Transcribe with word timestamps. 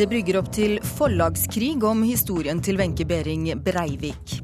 Det 0.00 0.06
brygger 0.08 0.38
opp 0.38 0.46
til 0.56 0.78
forlagskrig 0.96 1.74
om 1.84 1.98
historien 2.08 2.62
til 2.64 2.78
Wenche 2.80 3.04
Behring 3.04 3.50
Breivik. 3.60 4.38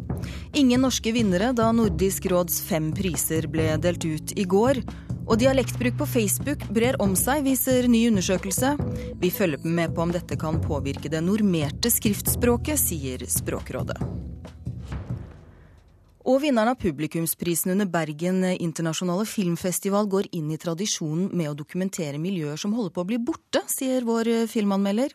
Ingen 0.53 0.83
norske 0.85 1.15
vinnere 1.17 1.49
da 1.57 1.71
Nordisk 1.73 2.27
råds 2.29 2.59
fem 2.67 2.91
priser 2.93 3.49
ble 3.49 3.71
delt 3.81 4.05
ut 4.05 4.35
i 4.37 4.45
går. 4.45 4.83
Og 5.25 5.41
dialektbruk 5.41 5.97
på 6.03 6.11
Facebook 6.13 6.69
brer 6.77 7.01
om 7.01 7.17
seg, 7.17 7.47
viser 7.49 7.89
ny 7.89 8.05
undersøkelse. 8.11 8.75
Vi 9.17 9.33
følger 9.33 9.65
med 9.65 9.97
på 9.97 10.05
om 10.05 10.13
dette 10.13 10.37
kan 10.37 10.61
påvirke 10.61 11.09
det 11.09 11.25
normerte 11.25 11.89
skriftspråket, 11.89 12.77
sier 12.77 13.25
Språkrådet. 13.25 13.97
Og 16.27 16.41
vinneren 16.43 16.73
av 16.73 16.81
publikumsprisen 16.83 17.71
under 17.77 17.87
Bergen 17.87 18.41
internasjonale 18.51 19.23
filmfestival 19.31 20.09
går 20.11 20.27
inn 20.35 20.49
i 20.51 20.59
tradisjonen 20.59 21.29
med 21.31 21.53
å 21.53 21.59
dokumentere 21.61 22.19
miljøer 22.19 22.59
som 22.59 22.75
holder 22.75 22.97
på 22.97 23.05
å 23.05 23.09
bli 23.13 23.21
borte, 23.23 23.63
sier 23.71 24.03
vår 24.03 24.33
filmanmelder. 24.51 25.15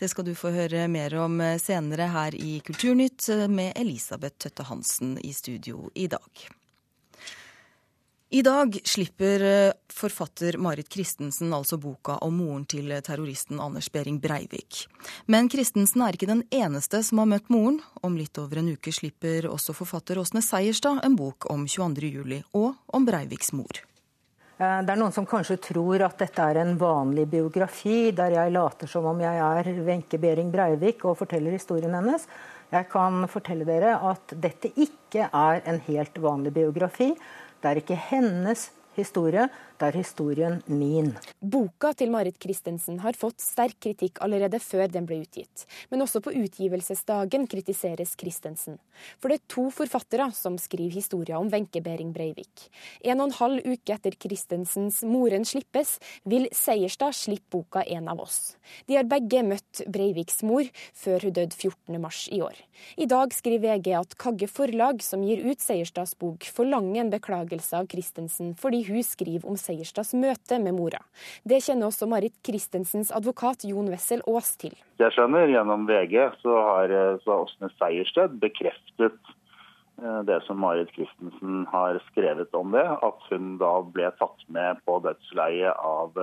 Det 0.00 0.08
skal 0.10 0.26
du 0.26 0.32
få 0.34 0.50
høre 0.50 0.88
mer 0.90 1.14
om 1.22 1.38
senere 1.62 2.08
her 2.10 2.34
i 2.34 2.58
Kulturnytt 2.66 3.28
med 3.52 3.78
Elisabeth 3.78 4.42
Tøtte 4.42 4.66
Hansen 4.66 5.20
i 5.22 5.30
studio 5.36 5.86
i 5.94 6.10
dag. 6.10 6.50
I 8.32 8.42
dag 8.42 8.80
slipper 8.84 9.72
forfatter 9.92 10.56
Marit 10.58 10.92
Christensen 10.92 11.50
altså 11.54 11.80
boka 11.82 12.14
om 12.22 12.36
moren 12.38 12.62
til 12.70 12.92
terroristen 13.02 13.58
Anders 13.58 13.88
Behring 13.90 14.20
Breivik. 14.22 14.84
Men 15.26 15.50
Christensen 15.50 16.04
er 16.06 16.14
ikke 16.14 16.28
den 16.30 16.44
eneste 16.54 17.00
som 17.02 17.18
har 17.18 17.26
møtt 17.32 17.50
moren. 17.50 17.80
Om 18.06 18.14
litt 18.14 18.38
over 18.38 18.60
en 18.62 18.70
uke 18.70 18.94
slipper 18.94 19.48
også 19.50 19.74
forfatter 19.74 20.22
Åsne 20.22 20.44
Seierstad 20.46 21.02
en 21.02 21.18
bok 21.18 21.48
om 21.50 21.66
22.07. 21.66 22.44
og 22.54 22.78
om 22.86 23.10
Breiviks 23.10 23.50
mor. 23.50 23.82
Det 24.60 24.94
er 24.94 25.02
noen 25.02 25.16
som 25.16 25.26
kanskje 25.26 25.58
tror 25.66 26.06
at 26.06 26.22
dette 26.22 26.46
er 26.52 26.62
en 26.62 26.74
vanlig 26.78 27.26
biografi, 27.34 28.12
der 28.14 28.36
jeg 28.36 28.54
later 28.54 28.94
som 28.94 29.10
om 29.10 29.26
jeg 29.26 29.42
er 29.42 29.74
Wenche 29.90 30.22
Behring 30.22 30.54
Breivik 30.54 31.02
og 31.02 31.18
forteller 31.18 31.58
historien 31.58 31.98
hennes. 31.98 32.30
Jeg 32.70 32.86
kan 32.92 33.24
fortelle 33.26 33.66
dere 33.66 33.98
at 34.06 34.38
dette 34.38 34.70
ikke 34.78 35.26
er 35.26 35.64
en 35.66 35.80
helt 35.90 36.22
vanlig 36.22 36.52
biografi. 36.54 37.16
Det 37.62 37.70
er 37.70 37.80
ikke 37.82 37.96
hennes 38.10 38.70
historie, 38.96 39.48
er 39.86 39.96
historien 39.98 40.58
min. 40.66 41.12
Boka 41.40 41.92
til 41.96 42.10
Marit 42.12 42.38
Christensen 42.42 43.00
har 43.04 43.16
fått 43.18 43.40
sterk 43.42 43.78
kritikk 43.82 44.20
allerede 44.24 44.60
før 44.62 44.90
den 44.92 45.06
ble 45.08 45.20
utgitt. 45.24 45.64
Men 45.90 46.04
også 46.04 46.22
på 46.24 46.34
utgivelsesdagen 46.36 47.46
kritiseres 47.50 48.16
Christensen. 48.20 48.78
For 49.18 49.32
det 49.32 49.40
er 49.40 49.52
to 49.54 49.68
forfattere 49.74 50.30
som 50.36 50.58
skriver 50.60 50.98
historia 50.98 51.38
om 51.40 51.50
Wenche 51.52 51.82
Behring 51.84 52.12
Breivik. 52.16 52.68
En 53.04 53.20
og 53.20 53.30
en 53.30 53.38
halv 53.40 53.66
uke 53.66 53.96
etter 53.96 54.16
Christensens 54.20 55.02
'Moren 55.02 55.44
slippes', 55.44 55.98
vil 56.24 56.48
Seierstad 56.52 57.14
slippe 57.16 57.50
boka 57.50 57.82
'En 57.82 58.08
av 58.08 58.20
oss'. 58.20 58.56
De 58.86 58.96
har 58.96 59.04
begge 59.04 59.42
møtt 59.42 59.82
Breiviks 59.90 60.42
mor 60.42 60.64
før 60.94 61.22
hun 61.22 61.32
døde 61.32 61.56
14.3 61.56 62.28
i 62.32 62.40
år. 62.40 62.56
I 62.96 63.06
dag 63.06 63.32
skriver 63.34 63.60
VG 63.60 63.94
at 63.98 64.16
Kagge 64.18 64.48
Forlag, 64.48 65.02
som 65.02 65.22
gir 65.22 65.42
ut 65.44 65.60
Seierstads 65.60 66.14
bok, 66.18 66.44
forlanger 66.44 67.00
en 67.00 67.12
beklagelse 67.12 67.76
av 67.76 67.88
Christensen 67.92 68.54
fordi 68.54 68.84
hun 68.88 69.02
skriver 69.02 69.48
om 69.48 69.56
Seierstads 69.70 70.14
møte 70.18 70.58
med 70.62 70.76
mora. 70.76 71.00
Det 71.46 71.62
kjenner 71.64 71.90
også 71.90 72.08
Marit 72.10 72.36
Christensens 72.46 73.12
advokat 73.14 73.64
Jon 73.68 73.90
Wessel 73.92 74.24
Aas 74.28 74.54
til. 74.60 74.74
Jeg 75.00 75.14
skjønner, 75.14 75.48
Gjennom 75.50 75.86
VG 75.88 76.16
så 76.42 76.56
har, 76.68 76.94
så 77.24 77.34
har 77.34 77.44
Åsne 77.46 77.70
Seierstad 77.78 78.40
bekreftet 78.42 79.36
det 80.24 80.38
som 80.46 80.60
Marit 80.60 80.88
Christensen 80.96 81.66
har 81.68 81.98
skrevet 82.08 82.54
om 82.56 82.72
det. 82.72 82.86
At 83.04 83.26
hun 83.30 83.56
da 83.60 83.72
ble 83.84 84.10
tatt 84.20 84.44
med 84.52 84.80
på 84.88 84.98
dødsleiet 85.04 85.76
av 85.76 86.16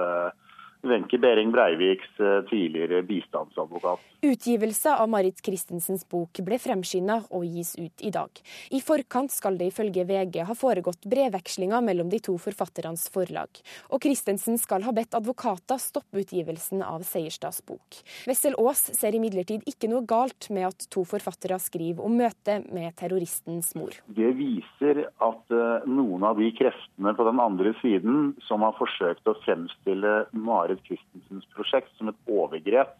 Wenche 0.81 1.17
Behring 1.17 1.51
Breiviks 1.51 2.09
tidligere 2.49 3.01
bistandsadvokat. 3.03 3.99
Utgivelse 4.21 4.95
av 4.97 5.09
Marit 5.09 5.41
Christensens 5.45 6.01
bok 6.09 6.39
ble 6.41 6.57
fremskynda 6.57 7.19
og 7.37 7.43
gis 7.45 7.75
ut 7.77 8.01
i 8.01 8.09
dag. 8.09 8.31
I 8.73 8.79
forkant 8.81 9.29
skal 9.29 9.59
det 9.59 9.67
ifølge 9.69 10.07
VG 10.09 10.39
ha 10.47 10.55
foregått 10.57 11.05
brevvekslinger 11.05 11.83
mellom 11.85 12.09
de 12.09 12.17
to 12.25 12.33
forfatternes 12.41 13.05
forlag. 13.13 13.61
Og 13.93 14.01
Christensen 14.01 14.57
skal 14.57 14.85
ha 14.87 14.93
bedt 14.95 15.13
advokater 15.17 15.77
stoppe 15.81 16.23
utgivelsen 16.23 16.81
av 16.81 17.05
Seierstads 17.05 17.61
bok. 17.67 17.99
Wessel 18.25 18.57
Aas 18.57 18.87
ser 18.97 19.13
imidlertid 19.17 19.67
ikke 19.69 19.91
noe 19.91 20.01
galt 20.07 20.49
med 20.49 20.65
at 20.71 20.87
to 20.93 21.05
forfattere 21.05 21.59
skriver 21.61 22.01
om 22.01 22.17
møtet 22.17 22.65
med 22.73 22.97
terroristens 22.97 23.75
mor. 23.77 23.93
Det 24.07 24.33
viser 24.39 25.03
at 25.05 25.57
noen 25.85 26.25
av 26.25 26.41
de 26.41 26.49
kreftene 26.57 27.13
på 27.13 27.29
den 27.29 27.43
andre 27.43 27.75
siden 27.83 28.33
som 28.49 28.65
har 28.65 28.73
forsøkt 28.81 29.29
å 29.29 29.37
fremstille 29.45 30.17
Marit 30.33 30.76
Christensens 30.85 31.47
prosjekt 31.55 31.93
som 31.97 32.11
et 32.11 32.31
overgrep 32.31 32.95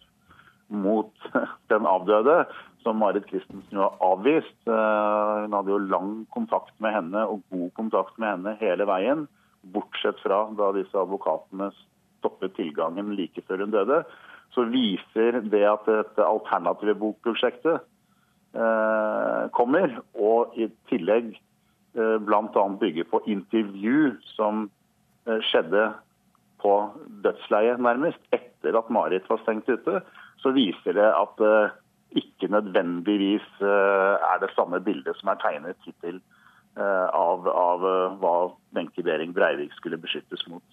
mot 0.67 1.11
den 1.71 1.87
avdøde, 1.87 2.45
som 2.83 2.99
Marit 3.01 3.27
Christensen 3.29 3.77
jo 3.77 3.85
har 3.85 3.97
avvist. 4.03 4.57
Hun 4.67 5.55
hadde 5.55 5.73
jo 5.73 5.81
lang 5.91 6.13
kontakt 6.33 6.73
med 6.83 6.95
henne 6.95 7.25
og 7.27 7.43
god 7.51 7.69
kontakt 7.79 8.17
med 8.21 8.35
henne 8.35 8.55
hele 8.61 8.87
veien, 8.87 9.27
bortsett 9.73 10.19
fra 10.23 10.45
da 10.55 10.71
disse 10.75 10.95
advokatene 10.95 11.71
stoppet 12.17 12.55
tilgangen 12.57 13.15
like 13.17 13.43
før 13.47 13.65
hun 13.65 13.75
døde. 13.75 14.01
Så 14.55 14.63
viser 14.71 15.41
det 15.51 15.65
at 15.67 15.87
dette 15.89 16.23
alternative 16.23 16.95
bokprosjektet 17.01 17.83
kommer, 19.53 19.91
og 20.15 20.55
i 20.57 20.69
tillegg 20.89 21.35
bl.a. 21.93 22.63
bygger 22.79 23.05
på 23.11 23.19
intervju 23.29 24.15
som 24.33 24.69
skjedde 25.49 25.89
på 26.61 26.73
dødsleiet, 27.25 27.81
nærmest, 27.81 28.21
etter 28.33 28.77
at 28.79 28.89
Marit 28.93 29.27
var 29.29 29.41
stengt 29.43 29.69
ute, 29.69 30.01
så 30.41 30.53
viser 30.55 30.97
det 30.97 31.11
at 31.11 31.37
det 31.41 31.59
ikke 32.17 32.49
nødvendigvis 32.49 33.45
er 33.61 34.41
det 34.41 34.53
samme 34.55 34.79
bildet 34.81 35.17
som 35.19 35.33
er 35.33 35.39
tegnet 35.41 35.77
hittil 35.85 36.21
av, 36.77 37.47
av 37.51 37.85
hva 38.21 38.35
Wenche 38.77 39.03
Behring 39.03 39.33
Breivik 39.35 39.73
skulle 39.75 39.99
beskyttes 40.01 40.45
mot. 40.47 40.63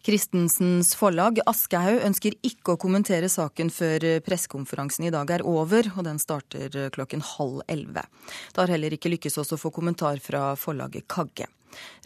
Christensens 0.00 0.94
forlag 0.96 1.42
Aschehoug 1.50 2.00
ønsker 2.08 2.36
ikke 2.46 2.74
å 2.74 2.80
kommentere 2.80 3.28
saken 3.28 3.68
før 3.74 4.06
pressekonferansen 4.24 5.04
i 5.08 5.12
dag 5.12 5.28
er 5.34 5.44
over, 5.44 5.90
og 5.92 6.06
den 6.06 6.20
starter 6.22 6.88
klokken 6.94 7.20
halv 7.36 7.60
elleve. 7.68 8.06
Det 8.54 8.62
har 8.62 8.72
heller 8.72 8.96
ikke 8.96 9.12
lykkes 9.12 9.36
oss 9.42 9.52
å 9.52 9.60
få 9.60 9.72
kommentar 9.74 10.22
fra 10.24 10.54
forlaget 10.56 11.04
Kagge. 11.10 11.50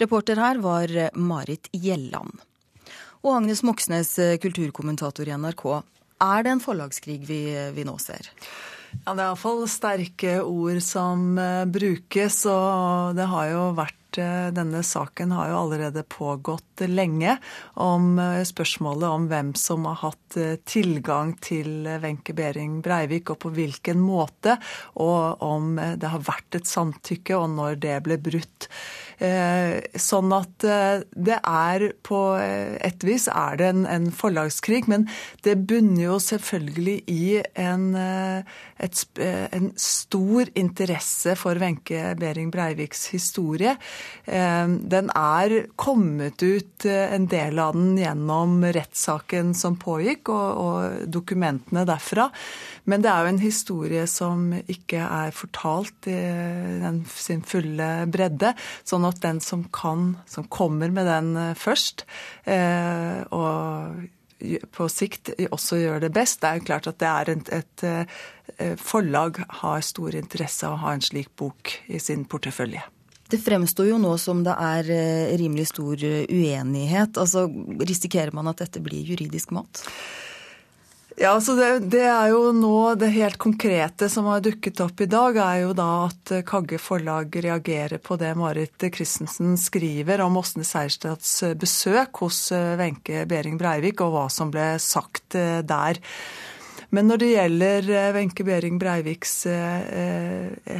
Reporter 0.03 0.42
her 0.42 0.58
var 0.64 0.91
Marit 1.14 1.70
Gjelland. 1.72 2.42
Og 3.24 3.38
Agnes 3.38 3.62
Moxnes, 3.64 4.12
kulturkommentator 4.44 5.28
i 5.28 5.36
NRK. 5.40 5.64
Er 6.24 6.44
det 6.44 6.52
en 6.52 6.62
forlagskrig 6.62 7.22
vi, 7.24 7.40
vi 7.72 7.84
nå 7.88 7.96
ser? 8.02 8.28
Ja, 9.02 9.14
Det 9.14 9.24
er 9.24 9.26
iallfall 9.30 9.64
sterke 9.68 10.38
ord 10.44 10.80
som 10.84 11.34
brukes, 11.72 12.44
og 12.46 13.16
det 13.16 13.26
har 13.32 13.50
jo 13.50 13.66
vært 13.80 14.00
denne 14.14 14.84
saken 14.86 15.32
har 15.34 15.48
jo 15.50 15.56
allerede 15.58 16.04
pågått 16.06 16.84
lenge, 16.86 17.32
om 17.74 18.20
spørsmålet 18.46 19.08
om 19.08 19.24
hvem 19.26 19.50
som 19.58 19.88
har 19.88 19.98
hatt 20.04 20.36
tilgang 20.70 21.32
til 21.42 21.88
Wenche 22.02 22.36
Behring 22.36 22.76
Breivik, 22.84 23.32
og 23.34 23.41
på 23.42 23.50
hvilken 23.56 23.98
måte, 24.04 24.54
og 25.02 25.42
om 25.42 25.74
det 25.74 26.12
har 26.12 26.22
vært 26.22 26.60
et 26.60 26.70
samtykke, 26.70 27.34
og 27.41 27.50
når 27.56 27.80
det 27.82 27.98
ble 28.06 28.20
brutt. 28.22 28.68
Sånn 29.19 30.32
at 30.34 30.64
det 31.14 31.36
er 31.38 31.84
på 32.06 32.20
et 32.34 33.06
vis 33.06 33.26
er 33.30 33.58
det 33.60 33.69
en, 33.70 33.84
en 33.86 34.08
forlagskrig, 34.14 34.84
men 34.91 35.06
det 35.47 35.56
bunner 35.69 36.02
jo 36.02 36.19
selvfølgelig 36.22 36.97
i 37.10 37.26
en, 37.60 37.84
et, 37.97 39.04
en 39.20 39.70
stor 39.80 40.50
interesse 40.58 41.36
for 41.41 41.60
Wenche 41.62 42.14
Behring 42.20 42.50
Breiviks 42.54 43.06
historie. 43.15 43.77
Den 44.27 45.12
er 45.15 45.56
kommet 45.80 46.42
ut 46.42 46.89
en 46.89 47.28
del 47.30 47.60
av 47.62 47.77
den 47.78 47.94
gjennom 48.00 48.60
rettssaken 48.74 49.54
som 49.56 49.78
pågikk, 49.80 50.30
og, 50.33 50.65
og 50.65 51.10
dokumentene 51.12 51.84
derfra. 51.89 52.28
Men 52.91 53.04
det 53.04 53.10
er 53.10 53.24
jo 53.24 53.33
en 53.33 53.42
historie 53.42 54.04
som 54.10 54.50
ikke 54.60 55.00
er 55.00 55.34
fortalt 55.36 56.09
i 56.10 56.18
den, 56.83 57.03
sin 57.09 57.44
fulle 57.47 57.91
bredde. 58.12 58.54
Sånn 58.84 59.03
at 59.09 59.21
den 59.24 59.41
som 59.45 59.66
kan, 59.74 60.16
som 60.30 60.48
kommer 60.53 60.92
med 60.95 61.09
den 61.09 61.54
først, 61.59 62.04
eh, 62.45 63.22
og 63.34 64.04
på 64.74 64.89
sikt 64.92 65.30
også 65.47 65.78
gjør 65.80 66.03
det 66.04 66.12
best. 66.12 66.41
Det 66.42 66.48
er 66.48 66.59
jo 66.59 66.66
klart 66.68 66.89
at 66.91 66.98
det 67.01 67.10
er 67.10 67.30
et, 67.33 67.53
et 67.54 68.80
forlag 68.83 69.39
har 69.62 69.84
stor 69.86 70.16
interesse 70.18 70.66
av 70.68 70.74
å 70.74 70.83
ha 70.83 70.92
en 70.92 71.04
slik 71.04 71.30
bok 71.39 71.72
i 71.86 72.01
sin 72.03 72.27
portefølje. 72.28 72.83
Det 73.30 73.41
fremstår 73.41 73.89
jo 73.89 73.97
nå 74.03 74.10
som 74.21 74.42
det 74.45 74.53
er 74.60 74.91
rimelig 75.41 75.71
stor 75.71 75.97
uenighet. 75.97 77.16
Altså, 77.16 77.47
Risikerer 77.80 78.34
man 78.36 78.51
at 78.53 78.60
dette 78.60 78.84
blir 78.84 79.15
juridisk 79.15 79.54
mat? 79.56 79.80
Ja, 81.16 81.37
så 81.41 81.55
det, 81.55 81.69
det, 81.95 82.03
er 82.11 82.33
jo 82.33 82.49
nå 82.51 82.95
Det 82.99 83.07
helt 83.15 83.37
konkrete 83.39 84.09
som 84.11 84.27
har 84.27 84.41
dukket 84.43 84.81
opp 84.83 84.99
i 85.05 85.07
dag, 85.07 85.37
er 85.39 85.61
jo 85.63 85.75
da 85.77 85.89
at 86.09 86.33
Kagge 86.49 86.81
forlag 86.83 87.37
reagerer 87.45 88.03
på 88.03 88.19
det 88.19 88.33
Marit 88.39 88.89
Christensen 88.95 89.55
skriver 89.61 90.25
om 90.25 90.41
Åsne 90.41 90.66
Seierstads 90.66 91.37
besøk 91.61 92.25
hos 92.25 92.49
Wenche 92.53 93.22
Behring 93.31 93.61
Breivik, 93.61 94.03
og 94.03 94.16
hva 94.16 94.27
som 94.33 94.51
ble 94.51 94.72
sagt 94.83 95.39
der. 95.39 96.03
Men 96.94 97.08
når 97.10 97.20
det 97.20 97.30
gjelder 97.32 97.88
eh, 97.91 98.10
Wenche 98.14 98.46
Behring 98.46 98.78
Breiviks 98.80 99.32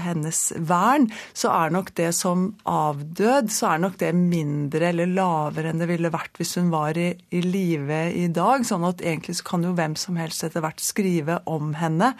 hennes 0.05 0.41
vern, 0.69 1.09
så 1.37 1.51
er 1.53 1.73
nok 1.75 1.91
det 1.99 2.11
som 2.17 2.47
avdød, 2.71 3.51
så 3.53 3.73
er 3.73 3.83
nok 3.83 3.99
det 4.01 4.13
mindre 4.17 4.91
eller 4.93 5.11
lavere 5.11 5.73
enn 5.73 5.83
det 5.83 5.89
ville 5.91 6.13
vært 6.15 6.39
hvis 6.41 6.55
hun 6.61 6.71
var 6.73 6.99
i, 7.01 7.11
i 7.35 7.43
live 7.45 8.01
i 8.15 8.29
dag. 8.33 8.67
Sånn 8.67 8.87
at 8.89 9.03
egentlig 9.05 9.39
så 9.41 9.49
kan 9.49 9.67
jo 9.67 9.75
hvem 9.77 9.97
som 10.01 10.21
helst 10.21 10.47
etter 10.47 10.65
hvert 10.65 10.83
skrive 10.83 11.41
om 11.51 11.75
henne. 11.81 12.15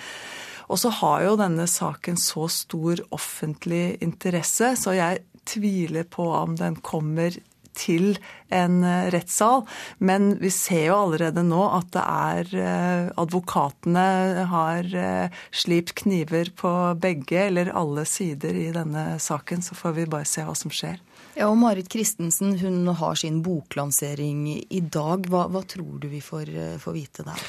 Og 0.69 0.81
så 0.81 0.91
har 1.01 1.25
jo 1.27 1.39
denne 1.39 1.67
saken 1.69 2.19
så 2.21 2.49
stor 2.53 3.03
offentlig 3.15 3.99
interesse, 4.05 4.75
så 4.81 4.97
jeg 4.97 5.25
tviler 5.45 6.07
på 6.09 6.25
om 6.33 6.57
den 6.57 6.79
kommer 6.81 7.37
til 7.75 8.15
en 8.55 8.83
eh, 8.85 9.11
rettssal. 9.15 9.65
Men 9.99 10.35
vi 10.41 10.51
ser 10.55 10.89
jo 10.89 10.99
allerede 11.05 11.45
nå 11.47 11.63
at 11.77 11.91
det 11.95 12.05
er 12.05 12.53
eh, 12.65 13.13
Advokatene 13.21 14.07
har 14.51 14.91
eh, 14.99 15.43
slipt 15.55 15.95
kniver 16.03 16.53
på 16.57 16.73
begge 17.01 17.47
eller 17.49 17.73
alle 17.75 18.07
sider 18.09 18.57
i 18.57 18.71
denne 18.75 19.19
saken. 19.23 19.65
Så 19.65 19.79
får 19.79 19.99
vi 19.99 20.11
bare 20.11 20.29
se 20.29 20.47
hva 20.47 20.57
som 20.59 20.73
skjer. 20.75 21.01
Ja, 21.35 21.49
og 21.49 21.59
Marit 21.59 21.91
Christensen 21.91 22.59
hun 22.61 22.87
har 22.95 23.19
sin 23.19 23.41
boklansering 23.43 24.47
i 24.55 24.83
dag. 24.83 25.27
Hva, 25.31 25.49
hva 25.51 25.65
tror 25.67 25.99
du 26.03 26.07
vi 26.13 26.23
får, 26.23 26.53
får 26.83 26.95
vite 26.95 27.27
der? 27.27 27.49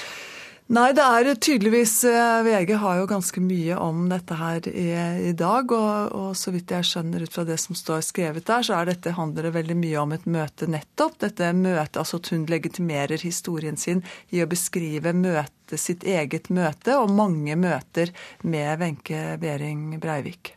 Nei, 0.65 0.87
det 0.97 1.03
er 1.05 1.27
tydeligvis 1.37 1.91
eh, 2.09 2.39
VG 2.41 2.71
har 2.81 2.97
jo 2.97 3.05
ganske 3.05 3.41
mye 3.43 3.75
om 3.77 4.07
dette 4.09 4.33
her 4.39 4.65
i, 4.65 4.87
i 5.29 5.33
dag. 5.37 5.69
Og, 5.69 6.15
og, 6.17 6.31
så 6.33 6.49
vidt 6.55 6.73
jeg 6.73 6.87
skjønner 6.89 7.21
ut 7.21 7.35
fra 7.35 7.45
det 7.45 7.59
som 7.61 7.77
står 7.77 8.01
skrevet 8.07 8.47
der, 8.49 8.65
så 8.65 8.79
dette, 8.89 9.13
handler 9.13 9.45
det 9.45 9.53
veldig 9.59 9.77
mye 9.77 10.01
om 10.01 10.15
et 10.17 10.25
møte 10.25 10.65
nettopp. 10.65 11.19
Dette 11.21 11.51
møtet, 11.53 12.01
altså 12.01 12.17
at 12.17 12.31
hun 12.33 12.49
legitimerer 12.49 13.21
historien 13.21 13.77
sin 13.77 14.01
i 14.33 14.41
å 14.41 14.49
beskrive 14.49 15.13
møte, 15.13 15.77
sitt 15.77 16.01
eget 16.01 16.49
møte, 16.49 16.97
og 16.97 17.13
mange 17.13 17.53
møter 17.61 18.09
med 18.41 18.81
Wenche 18.81 19.37
Behring 19.41 19.99
Breivik. 20.01 20.55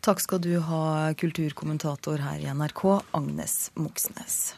Takk 0.00 0.24
skal 0.24 0.40
du 0.40 0.54
ha, 0.64 1.12
kulturkommentator 1.20 2.24
her 2.24 2.40
i 2.40 2.48
NRK, 2.48 2.84
Agnes 3.12 3.60
Moxnes. 3.76 4.54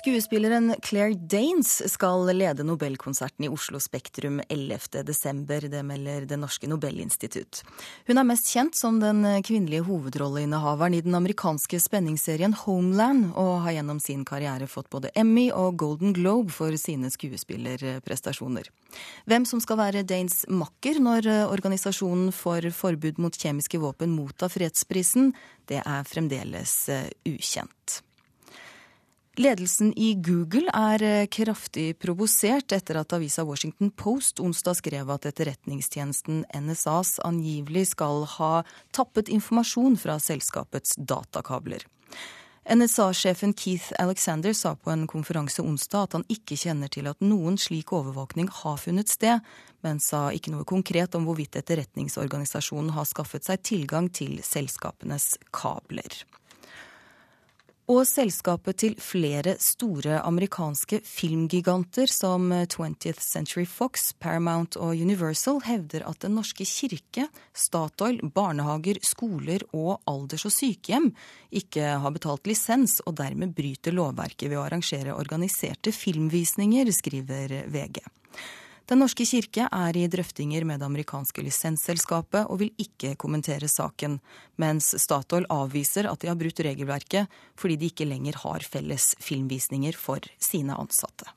Skuespilleren 0.00 0.74
Claire 0.82 1.14
Danes 1.14 1.92
skal 1.92 2.36
lede 2.36 2.64
Nobelkonserten 2.64 3.44
i 3.44 3.48
Oslo 3.52 3.76
Spektrum 3.80 4.40
11.12. 4.40 5.68
Det 5.68 5.82
melder 5.84 6.24
Det 6.24 6.38
norske 6.40 6.70
Nobelinstitutt. 6.72 7.60
Hun 8.08 8.16
er 8.16 8.24
mest 8.24 8.48
kjent 8.48 8.78
som 8.78 8.96
den 9.02 9.20
kvinnelige 9.44 9.84
hovedrolleinnehaveren 9.84 10.96
i 10.96 11.02
den 11.04 11.18
amerikanske 11.20 11.82
spenningsserien 11.84 12.56
Homeland, 12.62 13.34
og 13.36 13.60
har 13.66 13.76
gjennom 13.76 14.00
sin 14.00 14.24
karriere 14.24 14.70
fått 14.72 14.88
både 14.88 15.12
Emmy 15.12 15.50
og 15.52 15.76
Golden 15.84 16.16
Globe 16.16 16.48
for 16.48 16.80
sine 16.80 17.12
skuespillerprestasjoner. 17.12 18.72
Hvem 19.28 19.44
som 19.44 19.60
skal 19.60 19.84
være 19.84 20.08
Danes 20.08 20.46
makker 20.48 20.96
når 20.96 21.28
organisasjonen 21.50 22.32
for 22.32 22.72
forbud 22.72 23.20
mot 23.20 23.36
kjemiske 23.36 23.84
våpen 23.84 24.16
mottar 24.16 24.48
fredsprisen, 24.48 25.34
det 25.68 25.84
er 25.84 26.08
fremdeles 26.08 26.86
ukjent. 27.28 28.00
Ledelsen 29.38 29.92
i 29.94 30.14
Google 30.18 30.66
er 30.74 31.02
eh, 31.06 31.28
kraftig 31.30 31.92
provosert 32.02 32.72
etter 32.74 32.98
at 32.98 33.14
avisa 33.14 33.44
Washington 33.46 33.92
Post 33.94 34.42
onsdag 34.42 34.80
skrev 34.80 35.12
at 35.14 35.28
etterretningstjenesten 35.30 36.42
NSAs 36.50 37.20
angivelig 37.22 37.92
skal 37.92 38.24
ha 38.38 38.64
tappet 38.90 39.30
informasjon 39.30 39.94
fra 40.02 40.18
selskapets 40.18 40.96
datakabler. 40.98 41.86
NSA-sjefen 42.70 43.54
Keith 43.54 43.92
Alexander 43.98 44.52
sa 44.52 44.74
på 44.74 44.90
en 44.90 45.06
konferanse 45.06 45.62
onsdag 45.62 46.08
at 46.08 46.18
han 46.18 46.26
ikke 46.28 46.58
kjenner 46.58 46.90
til 46.92 47.08
at 47.10 47.22
noen 47.22 47.56
slik 47.58 47.94
overvåkning 47.94 48.50
har 48.60 48.76
funnet 48.82 49.08
sted, 49.10 49.40
men 49.86 50.02
sa 50.02 50.26
ikke 50.34 50.52
noe 50.52 50.66
konkret 50.68 51.14
om 51.14 51.24
hvorvidt 51.26 51.56
etterretningsorganisasjonen 51.62 52.92
har 52.98 53.08
skaffet 53.08 53.46
seg 53.46 53.62
tilgang 53.62 54.10
til 54.10 54.42
selskapenes 54.46 55.32
kabler. 55.54 56.20
Og 57.90 58.04
selskapet 58.06 58.76
til 58.84 58.92
flere 59.02 59.56
store 59.58 60.20
amerikanske 60.22 61.00
filmgiganter 61.02 62.06
som 62.06 62.52
20th 62.52 63.18
Century 63.18 63.64
Fox, 63.66 64.12
Paramount 64.14 64.76
og 64.78 64.94
Universal 64.94 65.58
hevder 65.66 66.04
at 66.06 66.20
Den 66.22 66.36
norske 66.38 66.62
kirke, 66.62 67.26
Statoil, 67.50 68.20
barnehager, 68.30 69.00
skoler 69.02 69.64
og 69.74 69.98
alders- 70.06 70.46
og 70.46 70.54
sykehjem 70.54 71.10
ikke 71.50 71.96
har 72.04 72.14
betalt 72.14 72.46
lisens 72.46 73.00
og 73.02 73.18
dermed 73.18 73.56
bryter 73.58 73.96
lovverket 73.96 74.52
ved 74.52 74.60
å 74.60 74.68
arrangere 74.68 75.18
organiserte 75.18 75.90
filmvisninger, 75.90 76.94
skriver 76.94 77.64
VG. 77.74 78.04
Den 78.90 78.98
norske 78.98 79.22
kirke 79.22 79.68
er 79.70 79.94
i 79.94 80.08
drøftinger 80.10 80.64
med 80.66 80.80
det 80.82 80.88
amerikanske 80.88 81.44
lisensselskapet 81.46 82.48
og 82.50 82.58
vil 82.58 82.72
ikke 82.82 83.12
kommentere 83.14 83.68
saken, 83.70 84.16
mens 84.58 84.88
Statoil 84.98 85.46
avviser 85.46 86.08
at 86.10 86.18
de 86.18 86.30
har 86.32 86.38
brutt 86.40 86.58
regelverket 86.66 87.30
fordi 87.54 87.76
de 87.78 87.92
ikke 87.92 88.08
lenger 88.10 88.40
har 88.42 88.66
felles 88.66 89.12
filmvisninger 89.22 89.94
for 89.94 90.26
sine 90.42 90.74
ansatte. 90.74 91.30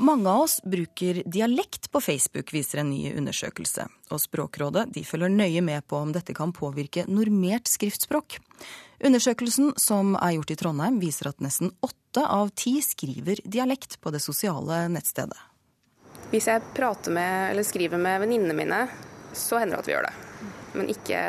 Mange 0.00 0.30
av 0.30 0.40
oss 0.40 0.62
bruker 0.62 1.22
dialekt 1.26 1.90
på 1.92 2.00
Facebook, 2.00 2.54
viser 2.54 2.80
en 2.80 2.88
ny 2.88 3.10
undersøkelse. 3.20 3.84
Og 4.08 4.20
Språkrådet 4.22 4.86
de 4.94 5.02
følger 5.04 5.28
nøye 5.28 5.60
med 5.60 5.84
på 5.92 5.98
om 6.00 6.14
dette 6.14 6.32
kan 6.32 6.54
påvirke 6.56 7.04
normert 7.04 7.68
skriftspråk. 7.68 8.38
Undersøkelsen 9.04 9.74
som 9.76 10.14
er 10.16 10.38
gjort 10.38 10.54
i 10.54 10.56
Trondheim, 10.62 10.96
viser 11.04 11.28
at 11.28 11.44
nesten 11.44 11.74
åtte 11.84 12.24
av 12.24 12.48
ti 12.56 12.78
skriver 12.80 13.44
dialekt 13.44 13.98
på 14.00 14.14
det 14.14 14.24
sosiale 14.24 14.86
nettstedet. 14.88 15.36
Hvis 16.32 16.48
jeg 16.48 16.64
prater 16.72 17.12
med 17.12 17.50
eller 17.50 17.68
skriver 17.68 18.00
med 18.00 18.24
venninnene 18.24 18.56
mine, 18.56 18.82
så 19.36 19.60
hender 19.60 19.76
det 19.76 19.84
at 19.84 19.92
vi 19.92 19.98
gjør 19.98 20.08
det. 20.08 20.50
Men 20.80 20.92
ikke 20.96 21.24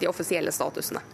de 0.00 0.08
offisielle 0.08 0.56
statusene. 0.56 1.04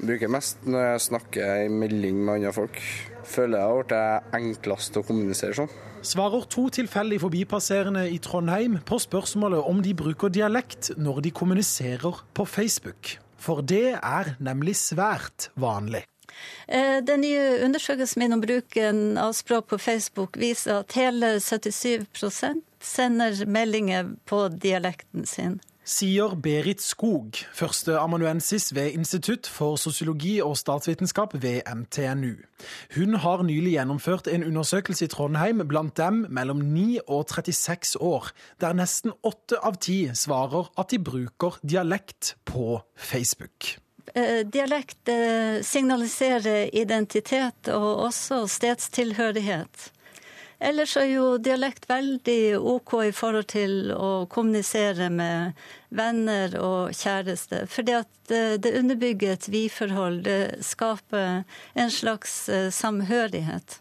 Jeg 0.00 0.10
bruker 0.10 0.34
mest 0.34 0.66
når 0.66 0.90
jeg 0.90 1.08
snakker 1.12 1.66
i 1.68 1.70
melding 1.70 2.24
med 2.24 2.40
andre 2.40 2.56
folk. 2.58 2.82
Føler 3.22 3.60
jeg 3.62 3.68
har 3.70 3.84
blitt 3.84 4.40
enklest 4.42 4.98
å 4.98 5.06
kommunisere 5.06 5.62
sånn. 5.62 5.70
Svarer 6.06 6.44
to 6.46 6.68
tilfeldig 6.70 7.16
forbipasserende 7.18 8.04
i 8.14 8.18
Trondheim 8.22 8.76
på 8.86 8.98
spørsmålet 9.02 9.64
om 9.66 9.80
de 9.82 9.94
bruker 9.98 10.30
dialekt 10.30 10.92
når 10.94 11.24
de 11.24 11.32
kommuniserer 11.34 12.20
på 12.34 12.44
Facebook. 12.46 13.16
For 13.42 13.58
det 13.58 13.96
er 13.98 14.36
nemlig 14.38 14.76
svært 14.78 15.48
vanlig. 15.58 16.04
Eh, 16.68 17.00
den 17.02 17.24
nye 17.24 17.64
undersøkelsen 17.66 18.22
min 18.22 18.36
om 18.36 18.44
bruken 18.44 19.18
av 19.18 19.34
språk 19.34 19.66
på 19.72 19.80
Facebook 19.82 20.38
viser 20.38 20.84
at 20.84 20.94
hele 20.94 21.36
77% 21.42 22.62
sender 22.78 23.42
meldinger 23.50 24.14
på 24.30 24.46
dialekten 24.62 25.26
sin 25.26 25.58
sier 25.86 26.34
Berit 26.42 26.82
Skog, 26.82 27.38
førsteamanuensis 27.54 28.72
ved 28.74 28.96
Institutt 28.98 29.46
for 29.46 29.78
sosiologi 29.78 30.40
og 30.42 30.56
statsvitenskap 30.58 31.36
ved 31.38 31.62
NTNU. 31.70 32.34
Hun 32.96 33.14
har 33.22 33.44
nylig 33.46 33.76
gjennomført 33.76 34.26
en 34.26 34.44
undersøkelse 34.48 35.06
i 35.06 35.12
Trondheim 35.12 35.62
blant 35.68 35.96
dem 35.96 36.24
mellom 36.28 36.64
9 36.74 36.98
og 37.06 37.30
36 37.30 38.02
år, 38.02 38.32
der 38.60 38.74
nesten 38.74 39.14
åtte 39.22 39.62
av 39.62 39.78
ti 39.78 40.10
svarer 40.14 40.72
at 40.76 40.90
de 40.90 40.98
bruker 40.98 41.60
dialekt 41.62 42.34
på 42.44 42.80
Facebook. 42.96 43.76
Eh, 44.14 44.42
dialekt 44.46 45.08
eh, 45.10 45.62
signaliserer 45.66 46.70
identitet 46.74 47.70
og 47.74 48.06
også 48.10 48.44
stedstilhørighet. 48.50 49.92
Ellers 50.56 50.94
er 50.96 51.10
jo 51.10 51.24
dialekt 51.36 51.84
veldig 51.90 52.56
OK 52.56 52.94
i 53.04 53.12
forhold 53.12 53.48
til 53.52 53.90
å 53.92 54.24
kommunisere 54.32 55.10
med 55.12 55.58
venner 55.92 56.56
og 56.62 56.94
kjæreste. 56.96 57.66
Fordi 57.68 57.96
at 57.98 58.32
det 58.64 58.72
underbygger 58.78 59.34
et 59.36 59.48
vi-forhold. 59.52 60.22
Det 60.24 60.64
skaper 60.64 61.44
en 61.76 61.92
slags 61.92 62.48
eh, 62.48 62.70
samhørighet. 62.72 63.80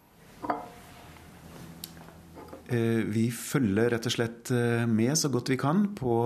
Eh, 2.68 3.02
vi 3.08 3.30
følger 3.32 3.94
rett 3.96 4.12
og 4.12 4.18
slett 4.18 4.52
eh, 4.52 4.84
med 4.90 5.16
så 5.18 5.32
godt 5.32 5.54
vi 5.54 5.60
kan 5.62 5.88
på 5.96 6.20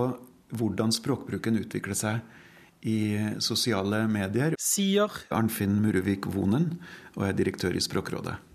hvordan 0.50 0.90
språkbruken 0.90 1.62
utvikler 1.62 1.94
seg 1.94 2.86
i 2.90 3.38
sosiale 3.44 4.06
medier. 4.10 4.58
Sier 4.58 5.12
Arnfinn 5.30 5.78
Muruvik 5.84 6.26
Vonen 6.32 6.72
og 7.14 7.28
er 7.28 7.36
direktør 7.36 7.76
i 7.76 7.82
Språkrådet. 7.84 8.49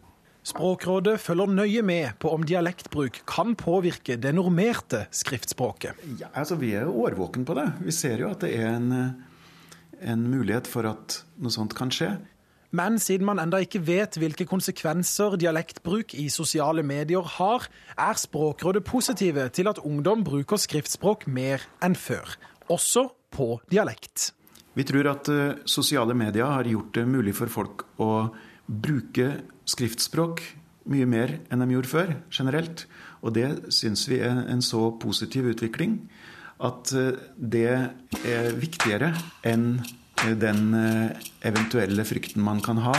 Språkrådet 0.46 1.18
følger 1.24 1.50
nøye 1.50 1.82
med 1.82 2.20
på 2.22 2.30
om 2.36 2.44
dialektbruk 2.46 3.24
kan 3.25 3.56
påvirke 3.58 4.14
det 4.22 4.36
normerte 4.38 5.08
skriftspråket. 5.10 5.98
Ja, 6.20 6.30
altså 6.34 6.56
Vi 6.62 6.75
er 6.78 6.86
årvåken 6.86 7.46
på 7.46 7.56
det. 7.58 7.72
Vi 7.82 7.92
ser 7.92 8.22
jo 8.22 8.30
at 8.30 8.46
det 8.46 8.54
er 8.54 8.75
en, 8.75 8.94
en 10.02 10.28
mulighet 10.30 10.70
for 10.70 10.86
at 10.86 11.24
noe 11.42 11.54
sånt 11.54 11.74
kan 11.74 11.90
skje. 11.90 12.14
Men 12.75 13.00
siden 13.00 13.25
man 13.25 13.40
enda 13.40 13.58
ikke 13.64 13.82
vet 13.88 14.18
hvilke 14.20 14.46
konsekvenser 14.46 15.38
dialektbruk 15.40 16.14
i 16.20 16.28
sosiale 16.30 16.84
medier 16.86 17.25
har, 17.38 17.66
er 17.98 18.18
Språkrådet 18.20 18.84
positive 18.86 19.48
til 19.50 19.72
at 19.72 19.80
ungdom 19.82 20.25
bruker 20.28 20.60
skriftspråk 20.62 21.25
mer 21.25 21.64
enn 21.86 21.96
før, 21.96 22.36
også 22.70 23.08
på 23.34 23.56
dialekt. 23.72 24.34
Vi 24.75 24.84
tror 24.84 25.08
at 25.08 25.30
uh, 25.32 25.56
sosiale 25.66 26.14
medier 26.18 26.52
har 26.52 26.68
gjort 26.68 26.92
det 26.98 27.06
mulig 27.08 27.34
for 27.38 27.50
folk 27.50 27.86
å 28.04 28.28
bruke 28.67 29.31
skriftspråk 29.69 30.41
mye 30.91 31.07
mer 31.10 31.39
enn 31.50 31.63
de 31.63 31.74
gjorde 31.74 31.91
før, 31.91 32.13
generelt. 32.34 32.86
Og 33.25 33.34
det 33.38 33.74
syns 33.74 34.05
vi 34.10 34.22
er 34.22 34.45
en 34.51 34.62
så 34.65 34.91
positiv 35.01 35.50
utvikling 35.55 36.00
at 36.63 36.93
uh, 36.95 37.15
det 37.36 37.67
er 37.67 38.51
viktigere 38.55 39.12
enn 39.45 39.79
den 40.39 40.62
uh, 40.72 41.25
eventuelle 41.45 42.05
frykten 42.07 42.45
man 42.45 42.62
kan 42.63 42.79
ha. 42.86 42.93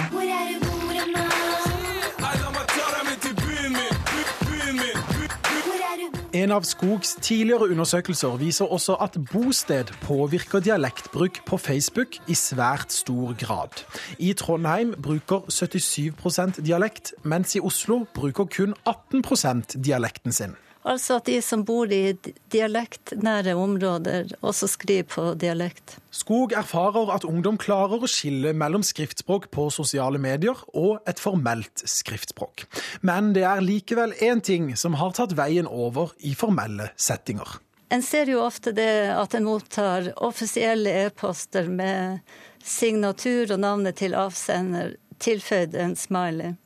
En 6.37 6.53
av 6.53 6.67
Skogs 6.69 7.15
tidligere 7.25 7.71
undersøkelser 7.73 8.35
viser 8.37 8.69
også 8.73 8.97
at 9.01 9.15
bosted 9.31 9.89
påvirker 10.03 10.61
dialektbruk 10.61 11.39
på 11.49 11.57
Facebook 11.57 12.19
i 12.29 12.35
svært 12.37 12.93
stor 12.93 13.33
grad. 13.41 13.81
I 14.19 14.35
Trondheim 14.37 14.93
bruker 15.01 15.47
77% 15.49 16.61
dialekt, 16.67 17.15
mens 17.23 17.57
i 17.57 17.63
Oslo 17.65 18.03
bruker 18.13 18.51
kun 18.53 18.77
18% 18.85 19.79
dialekten 19.81 20.35
sin. 20.35 20.59
Altså 20.87 21.19
at 21.19 21.27
de 21.27 21.41
som 21.43 21.65
bor 21.67 21.91
i 21.91 22.15
dialektnære 22.55 23.57
områder, 23.59 24.31
også 24.47 24.69
skriver 24.71 25.09
på 25.11 25.25
dialekt. 25.35 25.97
Skog 26.15 26.55
erfarer 26.55 27.11
at 27.15 27.27
ungdom 27.27 27.59
klarer 27.59 28.05
å 28.05 28.11
skille 28.11 28.53
mellom 28.55 28.85
skriftspråk 28.87 29.49
på 29.55 29.67
sosiale 29.75 30.21
medier 30.23 30.61
og 30.79 31.03
et 31.11 31.19
formelt 31.21 31.83
skriftspråk. 31.83 32.69
Men 33.03 33.33
det 33.35 33.43
er 33.51 33.65
likevel 33.65 34.15
én 34.23 34.41
ting 34.41 34.71
som 34.79 34.95
har 35.01 35.17
tatt 35.19 35.35
veien 35.37 35.67
over 35.67 36.15
i 36.23 36.37
formelle 36.39 36.93
settinger. 36.95 37.59
En 37.91 38.03
ser 38.03 38.31
jo 38.31 38.41
ofte 38.43 38.73
det 38.75 39.11
at 39.15 39.35
en 39.35 39.47
mottar 39.47 40.13
offisielle 40.27 40.91
e-poster 41.07 41.69
med 41.71 42.23
signatur 42.67 43.53
og 43.55 43.61
navnet 43.63 43.99
til 44.01 44.15
avsender 44.19 44.97
tilføyd 45.23 45.75
en 45.79 45.95
smiley. 45.99 46.57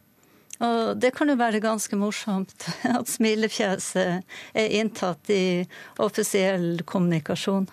Og 0.61 0.99
det 1.01 1.15
kan 1.17 1.31
jo 1.33 1.39
være 1.41 1.63
ganske 1.65 1.97
morsomt 1.97 2.67
at 2.99 3.09
smilefjeset 3.09 4.21
er 4.53 4.77
inntatt 4.81 5.33
i 5.33 5.65
offisiell 5.99 6.85
kommunikasjon. 6.85 7.69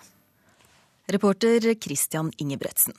Reporter 1.08 1.74
Christian 1.80 2.32
Ingebretsen. 2.36 2.96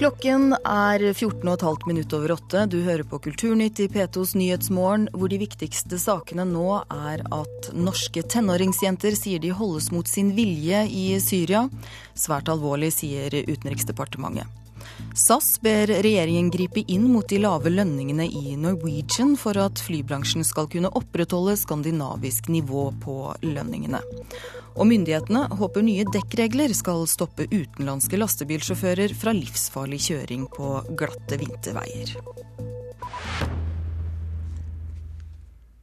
Klokken 0.00 0.54
er 0.64 1.02
14,5 1.12 1.86
minutt 1.86 2.12
over 2.16 2.32
åtte. 2.32 2.62
Du 2.72 2.78
hører 2.80 3.04
på 3.04 3.18
Kulturnytt 3.20 3.82
i 3.84 3.88
P2s 3.92 4.32
Nyhetsmorgen, 4.36 5.10
hvor 5.12 5.28
de 5.28 5.36
viktigste 5.42 5.98
sakene 6.00 6.46
nå 6.48 6.78
er 6.88 7.20
at 7.28 7.68
norske 7.76 8.24
tenåringsjenter 8.24 9.12
sier 9.18 9.42
de 9.44 9.52
holdes 9.52 9.90
mot 9.92 10.08
sin 10.08 10.32
vilje 10.38 10.86
i 10.88 11.04
Syria. 11.20 11.66
Svært 12.16 12.48
alvorlig, 12.48 12.94
sier 12.96 13.42
Utenriksdepartementet. 13.44 14.59
SAS 15.14 15.56
ber 15.62 15.90
regjeringen 15.90 16.50
gripe 16.54 16.84
inn 16.86 17.08
mot 17.12 17.26
de 17.28 17.40
lave 17.42 17.72
lønningene 17.72 18.26
i 18.26 18.54
Norwegian 18.60 19.36
for 19.40 19.58
at 19.60 19.82
flybransjen 19.82 20.46
skal 20.46 20.68
kunne 20.70 20.92
opprettholde 21.00 21.56
skandinavisk 21.58 22.48
nivå 22.52 22.88
på 23.02 23.16
lønningene. 23.44 24.00
Og 24.78 24.86
myndighetene 24.86 25.48
håper 25.58 25.84
nye 25.84 26.06
dekkregler 26.14 26.72
skal 26.76 27.04
stoppe 27.10 27.48
utenlandske 27.50 28.20
lastebilsjåfører 28.20 29.16
fra 29.18 29.34
livsfarlig 29.36 30.00
kjøring 30.06 30.46
på 30.54 30.76
glatte 30.96 31.40
vinterveier. 31.40 32.14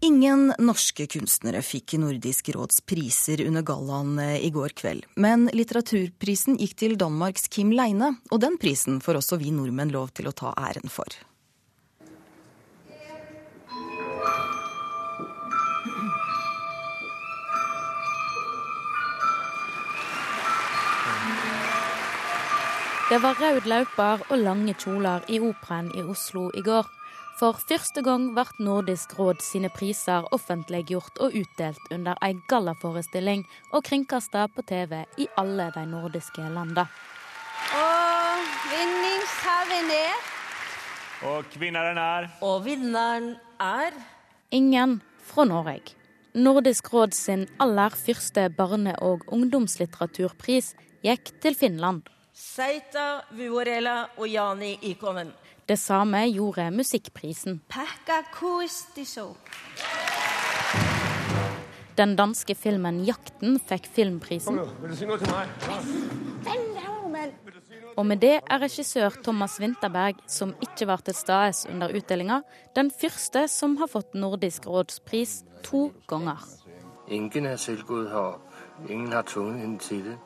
Ingen 0.08 0.54
norske 0.64 1.04
kunstnere 1.12 1.60
fikk 1.66 1.98
Nordisk 2.00 2.54
råds 2.56 2.80
priser 2.88 3.42
under 3.44 3.64
gallaen 3.68 4.14
eh, 4.24 4.38
i 4.46 4.52
går 4.56 4.72
kveld. 4.80 5.04
Men 5.20 5.50
litteraturprisen 5.52 6.56
gikk 6.62 6.78
til 6.80 6.96
Danmarks 7.02 7.50
Kim 7.52 7.74
Leine, 7.76 8.14
og 8.32 8.40
den 8.40 8.56
prisen 8.62 9.02
får 9.04 9.20
også 9.20 9.42
vi 9.42 9.52
nordmenn 9.52 9.92
lov 9.92 10.14
til 10.16 10.30
å 10.30 10.36
ta 10.38 10.54
æren 10.56 10.88
for. 10.88 11.12
Det 23.08 23.20
var 23.24 23.40
rød 23.44 23.68
løper 23.68 24.24
og 24.30 24.40
lange 24.40 24.76
kjoler 24.80 25.28
i 25.28 25.42
Operaen 25.44 25.92
i 25.96 26.08
Oslo 26.08 26.48
i 26.56 26.64
går. 26.64 26.97
For 27.38 27.53
første 27.70 28.01
gang 28.01 28.32
ble 28.34 28.48
Nordisk 28.65 29.12
råd 29.20 29.44
sine 29.46 29.70
priser 29.70 30.25
offentliggjort 30.34 31.20
og 31.22 31.36
utdelt 31.38 31.91
under 31.94 32.17
ei 32.25 32.32
gallaforestilling 32.50 33.44
og 33.77 33.84
kringkasta 33.86 34.48
på 34.56 34.63
TV 34.65 35.03
i 35.22 35.27
alle 35.38 35.67
de 35.75 35.84
nordiske 35.86 36.41
landene. 36.41 36.88
Og 37.77 38.50
vinningshaven 38.72 39.94
er 39.94 40.25
Og 41.29 41.46
vinneren 41.62 41.98
er 41.98 42.27
Og 42.41 42.65
vinneren 42.65 43.36
er 43.62 43.94
Ingen 44.50 45.01
fra 45.22 45.46
Norge. 45.46 45.94
Nordisk 46.34 46.89
råd 46.94 47.13
sin 47.13 47.48
aller 47.60 47.89
første 47.89 48.50
barne- 48.50 48.98
og 49.01 49.22
ungdomslitteraturpris 49.27 50.74
gikk 51.03 51.36
til 51.41 51.53
Finland. 51.56 52.01
Seita 52.34 53.22
Vuorela 53.29 54.08
og 54.17 54.27
Jani 54.29 54.79
Ikonen. 54.82 55.34
Det 55.68 55.76
samme 55.80 56.18
gjorde 56.32 56.72
Musikkprisen. 56.72 57.62
Den 61.98 62.16
danske 62.16 62.56
filmen 62.56 63.02
'Jakten' 63.04 63.60
fikk 63.60 63.88
filmprisen. 63.96 64.60
Og 67.98 68.06
med 68.06 68.18
det 68.22 68.40
er 68.50 68.60
regissør 68.62 69.10
Thomas 69.24 69.60
Winterberg, 69.60 70.16
som 70.28 70.56
ikke 70.62 70.88
var 70.88 71.04
til 71.04 71.14
stede 71.14 71.74
under 71.74 71.92
utdelinga, 71.98 72.42
den 72.76 72.92
første 73.02 73.48
som 73.48 73.78
har 73.78 73.88
fått 73.88 74.16
Nordisk 74.16 74.68
råds 74.68 75.00
pris 75.00 75.44
to 75.64 75.92
ganger. 76.08 76.40
Ingen 77.08 77.58
selvgået 77.58 78.10
herop. 78.10 78.42
Ingen 78.90 79.12
har 79.12 79.22
tvunget 79.22 79.60
henne 79.60 79.80
til 79.80 80.04
det. 80.04 80.18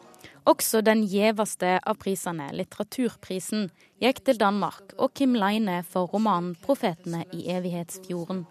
Også 0.50 0.80
den 0.82 1.04
gjeveste 1.06 1.76
av 1.86 2.00
prisene, 2.02 2.48
litteraturprisen, 2.58 3.68
gikk 4.02 4.24
til 4.26 4.40
Danmark 4.42 4.96
og 4.98 5.14
Kim 5.14 5.36
Leine 5.38 5.84
for 5.86 6.10
romanen 6.10 6.56
'Profetene 6.56 7.26
i 7.32 7.46
evighetsfjorden'. 7.54 8.46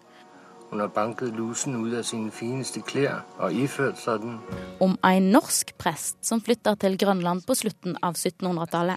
Hun 0.69 0.79
har 0.79 0.87
banket 0.87 1.35
lusen 1.35 1.75
ut 1.75 1.93
av 1.97 2.03
sine 2.07 2.31
fineste 2.31 2.79
klær 2.79 3.25
og 3.39 3.51
iført 3.51 3.99
seg 3.99 4.21
den. 4.21 4.39
Om 4.79 4.95
en 5.03 5.31
norsk 5.33 5.77
prest 5.77 6.23
som 6.23 6.39
flytter 6.39 6.75
til 6.79 6.97
Grønland 6.97 7.43
på 7.43 7.53
slutten 7.59 7.97
av 8.01 8.15
1700-tallet. 8.15 8.95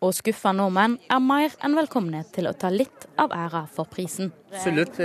Og 0.00 0.14
skuffa 0.14 0.52
nordmenn 0.52 0.98
er 1.10 1.18
mer 1.18 1.50
enn 1.58 1.74
velkomne 1.74 2.22
til 2.32 2.46
å 2.46 2.54
ta 2.54 2.70
litt 2.70 3.08
av 3.18 3.34
æra 3.34 3.66
for 3.66 3.84
prisen. 3.84 4.32
Absolutt. 4.52 4.98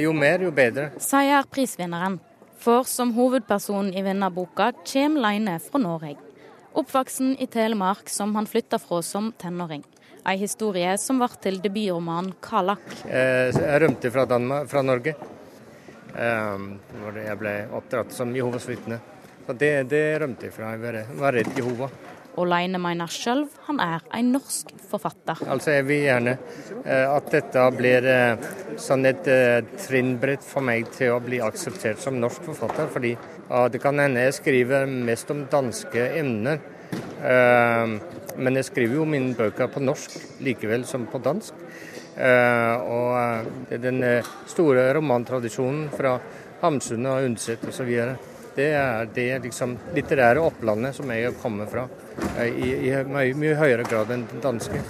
Jo 0.00 0.12
mer, 0.12 0.40
jo 0.40 0.50
bedre. 0.50 0.90
Sier 0.96 1.44
prisvinneren. 1.52 2.20
For 2.56 2.84
som 2.88 3.12
hovedperson 3.12 3.92
i 3.92 4.02
vinnerboka 4.02 4.72
kommer 4.86 5.20
Leine 5.20 5.60
fra 5.60 5.78
Norge. 5.78 6.31
Oppvoksen 6.72 7.36
i 7.38 7.46
Telemark 7.46 8.08
som 8.08 8.34
han 8.36 8.46
flytta 8.46 8.78
fra 8.78 9.02
som 9.02 9.32
tenåring. 9.32 9.82
Ei 10.24 10.38
historie 10.40 10.94
som 10.98 11.18
ble 11.20 11.28
til 11.42 11.58
debutromanen 11.60 12.32
'Kalak'. 12.40 12.94
Jeg 13.04 13.80
rømte 13.82 14.10
fra, 14.10 14.24
Danmark, 14.24 14.70
fra 14.70 14.82
Norge. 14.82 15.14
Jeg 16.16 17.36
ble 17.38 17.52
oppdratt 17.76 18.12
som 18.12 18.32
Jehovas 18.36 18.68
vitne. 18.68 19.00
Så 19.46 19.52
det, 19.52 19.90
det 19.90 20.20
rømte 20.22 20.48
jeg 20.48 20.54
fra. 20.54 20.72
Jeg 20.72 21.06
var 21.18 21.32
redd 21.32 21.52
Jehova. 21.58 21.90
Og 22.40 22.46
Leine 22.48 22.78
mener 22.80 23.10
sjøl 23.12 23.44
han 23.66 23.80
er 23.80 24.00
en 24.16 24.32
norsk 24.32 24.72
forfatter. 24.88 25.42
Altså 25.52 25.74
Jeg 25.76 25.84
vil 25.84 26.06
gjerne 26.06 26.38
at 26.88 27.28
dette 27.34 27.66
blir 27.76 28.08
sånn 28.80 29.04
et 29.10 29.28
trinnbrett 29.84 30.44
for 30.46 30.64
meg 30.64 30.88
til 30.96 31.12
å 31.12 31.20
bli 31.20 31.42
akseptert 31.44 32.00
som 32.00 32.16
norsk 32.16 32.48
forfatter. 32.48 32.88
Fordi 32.88 33.12
det 33.72 33.82
kan 33.82 33.98
hende 34.00 34.22
jeg 34.24 34.34
skriver 34.38 34.86
mest 34.88 35.30
om 35.34 35.44
danske 35.52 36.06
emner. 36.18 36.60
Men 38.36 38.56
jeg 38.56 38.64
skriver 38.64 38.96
jo 38.96 39.04
mine 39.08 39.34
bøker 39.36 39.68
på 39.72 39.82
norsk 39.84 40.14
likevel 40.44 40.86
som 40.88 41.04
på 41.10 41.20
dansk. 41.22 41.52
Og 42.16 43.76
den 43.82 44.00
store 44.48 44.86
romantradisjonen 44.96 45.90
fra 45.92 46.16
Hamsun 46.62 47.06
og 47.10 47.26
Undset 47.28 47.64
osv. 47.68 47.92
Det 48.56 48.68
er 48.76 49.06
det 49.14 49.28
liksom 49.46 49.76
litterære 49.96 50.40
opplandet 50.40 50.96
som 50.96 51.12
jeg 51.12 51.32
kommer 51.40 51.68
fra, 51.68 51.86
i, 52.44 52.88
i 52.88 52.90
mye, 53.08 53.32
mye, 53.36 53.54
høyere 53.56 53.86
grad 53.88 54.12
enn 54.12 54.26
den 54.28 54.42
danske. 54.44 54.80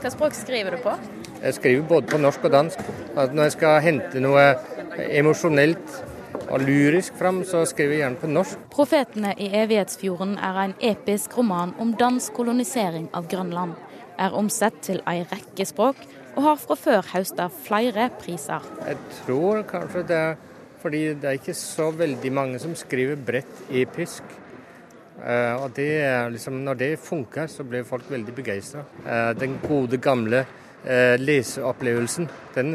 Hva 0.00 0.10
språk 0.10 0.36
skriver 0.36 0.76
du 0.76 0.80
på? 0.84 0.94
Jeg 1.42 1.58
skriver 1.58 1.84
både 1.90 2.08
på 2.08 2.20
norsk 2.22 2.48
og 2.48 2.54
dansk. 2.54 2.80
At 3.16 3.34
når 3.36 3.50
jeg 3.50 3.54
skal 3.58 3.84
hente 3.84 4.22
noe 4.24 4.46
emosjonelt 5.12 6.00
og 6.52 6.60
lyrisk 6.60 7.16
fram, 7.16 7.40
så 7.48 7.64
skriver 7.68 7.96
jeg 7.96 8.02
gjerne 8.04 8.20
på 8.20 8.28
norsk. 8.28 8.58
'Profetene 8.70 9.32
i 9.40 9.48
evighetsfjorden' 9.62 10.36
er 10.36 10.60
en 10.64 10.74
episk 10.80 11.38
roman 11.38 11.74
om 11.80 11.94
dansk 11.96 12.32
kolonisering 12.32 13.08
av 13.14 13.28
Grønland. 13.28 13.74
er 14.18 14.34
omsett 14.36 14.74
til 14.82 15.00
ei 15.08 15.24
rekke 15.24 15.64
språk, 15.66 15.96
og 16.36 16.42
har 16.42 16.56
fra 16.56 16.74
før 16.76 17.02
høsta 17.14 17.48
flere 17.64 18.10
priser. 18.20 18.60
Jeg 18.86 18.96
tror 19.24 19.62
kanskje 19.62 20.02
det 20.06 20.16
er 20.16 20.36
fordi 20.82 21.14
det 21.14 21.24
er 21.24 21.38
ikke 21.38 21.54
så 21.54 21.90
veldig 21.90 22.32
mange 22.32 22.58
som 22.58 22.74
skriver 22.74 23.16
bredt 23.16 23.70
episk. 23.70 24.22
Uh, 25.22 25.64
og 25.64 25.76
det, 25.76 26.02
liksom, 26.32 26.52
Når 26.64 26.74
det 26.74 26.98
funker, 26.98 27.46
så 27.46 27.64
blir 27.64 27.84
folk 27.84 28.10
veldig 28.10 28.34
begeistra. 28.34 28.80
Uh, 29.06 29.40
den 29.40 29.58
gode, 29.68 29.96
gamle 29.96 30.44
uh, 30.84 31.16
leseopplevelsen, 31.18 32.28
den, 32.54 32.74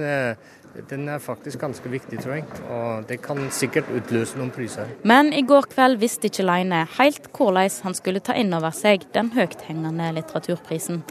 den, 0.90 1.08
er 1.10 1.20
faktisk 1.20 1.60
ganske 1.60 1.90
viktig, 1.90 2.20
tror 2.22 2.36
jeg. 2.38 2.46
Og 2.70 3.08
det 3.10 3.18
kan 3.26 3.40
sikkert 3.54 3.90
utløse 3.90 4.38
noen 4.38 4.52
priser. 4.54 4.90
Men 5.08 5.34
i 5.34 5.42
går 5.48 5.70
kveld 5.74 5.98
visste 6.02 6.30
ikke 6.30 6.46
Leine 6.46 6.84
helt 6.98 7.30
hvordan 7.34 7.82
han 7.84 7.98
skulle 7.98 8.22
ta 8.24 8.36
inn 8.38 8.54
over 8.54 8.76
seg 8.76 9.08
den 9.16 9.34
høythengende 9.36 10.12
litteraturprisen. 10.20 11.02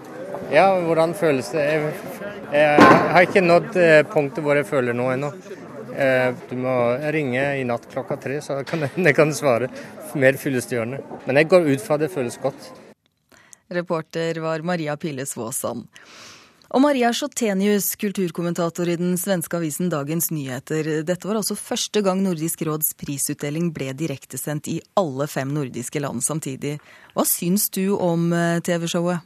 Ja, 0.52 0.68
hvordan 0.86 1.14
føles 1.18 1.50
det? 1.54 1.64
Jeg, 1.66 1.92
jeg 2.52 2.88
har 3.16 3.26
ikke 3.26 3.42
nådd 3.42 3.78
punktet 4.12 4.44
hvor 4.46 4.58
jeg 4.58 4.68
føler 4.68 4.94
noe 4.94 5.16
ennå. 5.16 5.32
Du 6.50 6.56
må 6.60 6.74
ringe 7.14 7.44
i 7.56 7.64
natt 7.66 7.86
klokka 7.90 8.18
tre, 8.20 8.38
så 8.44 8.60
kan 8.68 8.84
jeg, 8.84 8.92
jeg 9.00 9.16
kan 9.16 9.32
svare 9.34 9.70
mer 10.14 10.36
fyllestgjørende. 10.38 11.00
Men 11.26 11.40
jeg 11.40 11.48
går 11.50 11.70
ut 11.72 11.82
fra 11.82 11.96
det 12.00 12.10
føles 12.12 12.36
godt. 12.42 12.68
Reporter 13.72 14.38
var 14.44 14.62
Maria 14.62 14.94
Pille 15.00 15.26
Svåsand. 15.26 15.88
Og 16.74 16.82
Maria 16.82 17.12
Schotenius, 17.14 17.92
kulturkommentator 18.00 18.88
i 18.90 18.96
den 18.98 19.14
svenske 19.20 19.54
avisen 19.54 19.86
Dagens 19.92 20.32
Nyheter. 20.34 20.88
Dette 21.06 21.28
var 21.28 21.38
altså 21.38 21.54
første 21.54 22.02
gang 22.02 22.24
Nordisk 22.24 22.64
råds 22.66 22.90
prisutdeling 22.98 23.68
ble 23.76 23.92
direktesendt 23.94 24.66
i 24.72 24.80
alle 24.98 25.28
fem 25.30 25.52
nordiske 25.54 26.02
land 26.02 26.26
samtidig. 26.26 26.80
Hva 27.14 27.22
syns 27.30 27.68
du 27.70 27.94
om 27.94 28.32
eh, 28.34 28.58
TV-showet? 28.66 29.22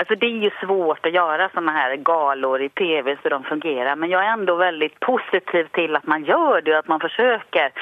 Altså, 0.00 0.16
det 0.16 0.30
er 0.30 0.46
jo 0.46 0.52
svårt 0.62 1.04
å 1.04 1.12
gjøre 1.12 1.50
sånne 1.52 1.76
her 1.76 1.92
galor 2.08 2.64
i 2.64 2.70
tv 2.80 3.18
så 3.20 3.34
de 3.34 3.42
fungerer, 3.50 3.92
Men 4.00 4.08
jeg 4.08 4.24
er 4.24 4.32
ändå 4.32 4.56
veldig 4.56 4.90
positiv 5.04 5.68
til 5.76 5.96
at 6.00 6.06
man 6.08 6.24
gjør 6.24 6.64
det 6.64 6.72
og 6.72 6.78
at 6.78 6.88
man 6.88 7.04
forsøker. 7.04 7.76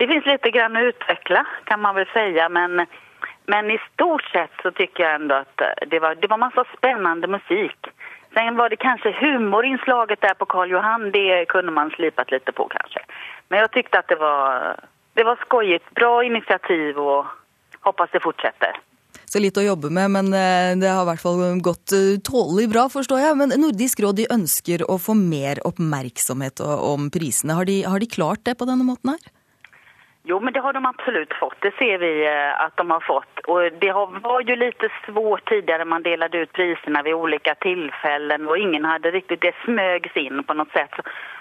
Det 0.00 0.08
fins 0.08 0.24
litt 0.24 0.48
grann 0.54 0.80
å 0.80 0.86
utvikle, 0.88 1.44
kan 1.68 1.84
man 1.84 2.00
vel 2.00 2.08
si. 2.14 2.24
men, 2.48 2.86
men 3.46 3.70
i 3.70 3.78
stort 3.92 4.24
sett 4.24 4.50
så 4.62 4.70
tycker 4.70 5.02
jag 5.02 5.14
ändå 5.14 5.34
att 5.34 5.60
det 5.86 5.98
var, 5.98 6.14
det 6.14 6.28
var 6.28 6.38
massa 6.38 6.64
spännande 6.76 7.26
musik. 7.28 7.78
Sen 8.34 8.56
var 8.56 8.68
det 8.68 8.76
kanskje 8.76 9.12
humorinslaget 9.20 10.20
der 10.20 10.34
på 10.34 10.46
Karl 10.46 10.70
Johan, 10.70 11.10
det 11.10 11.44
kunne 11.48 11.70
man 11.70 11.90
slipat 11.90 12.30
litt 12.30 12.54
på 12.54 12.68
kanskje. 12.68 13.02
Men 13.48 13.60
jeg 13.60 13.72
tyckte 13.72 13.98
at 13.98 14.08
det 14.08 14.16
var, 14.16 14.76
det 15.14 15.24
var 15.24 15.36
skojigt, 15.44 15.90
bra 15.94 16.24
initiativ 16.24 16.98
og 16.98 17.26
hoppas 17.80 18.10
det 18.12 18.22
fortsetter. 18.24 18.80
Så 19.28 19.40
litt 19.40 19.56
å 19.56 19.64
jobbe 19.64 19.88
med, 19.92 20.10
men 20.12 20.32
eh, 20.36 20.72
det 20.80 20.88
har 20.88 21.04
i 21.04 21.08
hvert 21.08 21.20
fall 21.20 21.60
gått 21.64 21.92
eh, 21.96 22.16
tålelig 22.24 22.68
bra, 22.72 22.86
forstår 22.92 23.20
jeg. 23.20 23.36
Men 23.40 23.54
Nordisk 23.60 24.00
råd 24.04 24.20
de 24.20 24.26
ønsker 24.32 24.84
å 24.88 24.98
få 25.00 25.16
mer 25.16 25.60
oppmerksomhet 25.68 26.60
om 26.64 27.08
prisene. 27.12 27.56
Har 27.56 27.68
de, 27.68 27.78
har 27.84 28.00
de 28.00 28.08
klart 28.12 28.44
det 28.48 28.56
på 28.60 28.68
denne 28.68 28.84
måten 28.88 29.14
her? 29.14 29.32
Jo, 30.24 30.40
men 30.40 30.52
det 30.52 30.60
har 30.60 30.72
de 30.72 30.86
absolut 30.86 31.32
fått. 31.40 31.60
Det 31.60 31.74
ser 31.78 31.98
vi 31.98 32.28
at 32.28 32.60
att 32.66 32.76
de 32.76 32.90
har 32.90 33.00
fått. 33.00 33.34
Och 33.46 33.60
det 33.80 33.92
var 34.22 34.40
ju 34.40 34.56
lite 34.56 34.88
svårt 35.06 35.48
tidigare 35.48 35.84
man 35.84 36.02
delade 36.02 36.38
ut 36.38 36.52
priserna 36.52 37.02
vid 37.02 37.14
olika 37.14 37.54
tillfällen 37.54 38.48
och 38.48 38.58
ingen 38.58 38.84
hade 38.84 39.10
riktigt, 39.10 39.40
det 39.40 39.54
smögs 39.64 40.16
in 40.16 40.44
på 40.44 40.54
något 40.54 40.72
sätt. 40.72 40.94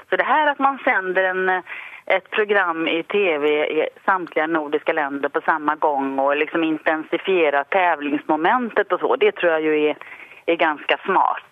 Så 0.09 0.15
det 0.15 0.23
här 0.23 0.47
att 0.51 0.59
man 0.59 0.79
sänder 0.85 1.23
en 1.23 1.63
ett 2.05 2.29
program 2.31 2.87
i 2.87 3.03
tv 3.03 3.47
i 3.47 3.89
samtliga 4.05 4.47
nordiska 4.47 4.93
länder 4.93 5.29
på 5.29 5.41
samma 5.45 5.75
gång 5.75 6.19
och 6.19 6.37
liksom 6.37 6.63
intensifiera 6.63 7.63
tävlingsmomentet 7.63 8.91
och 8.91 8.99
så, 8.99 9.15
det 9.15 9.31
tror 9.31 9.51
jag 9.51 9.61
ju 9.61 9.89
är, 9.89 9.97
är 10.45 10.55
ganska 10.55 10.97
smart. 11.05 11.51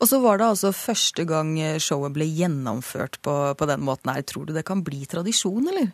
Og 0.00 0.08
så 0.08 0.18
var 0.20 0.38
det 0.40 0.46
altså 0.48 0.72
første 0.72 1.26
gang 1.28 1.58
showet 1.76 2.14
ble 2.16 2.24
gjennomført 2.24 3.18
på, 3.20 3.54
på 3.54 3.66
den 3.68 3.82
måten 3.84 4.08
her. 4.14 4.22
Tror 4.24 4.46
du 4.48 4.54
det 4.56 4.62
kan 4.64 4.80
bli 4.84 5.04
tradisjon, 5.04 5.68
eller? 5.68 5.90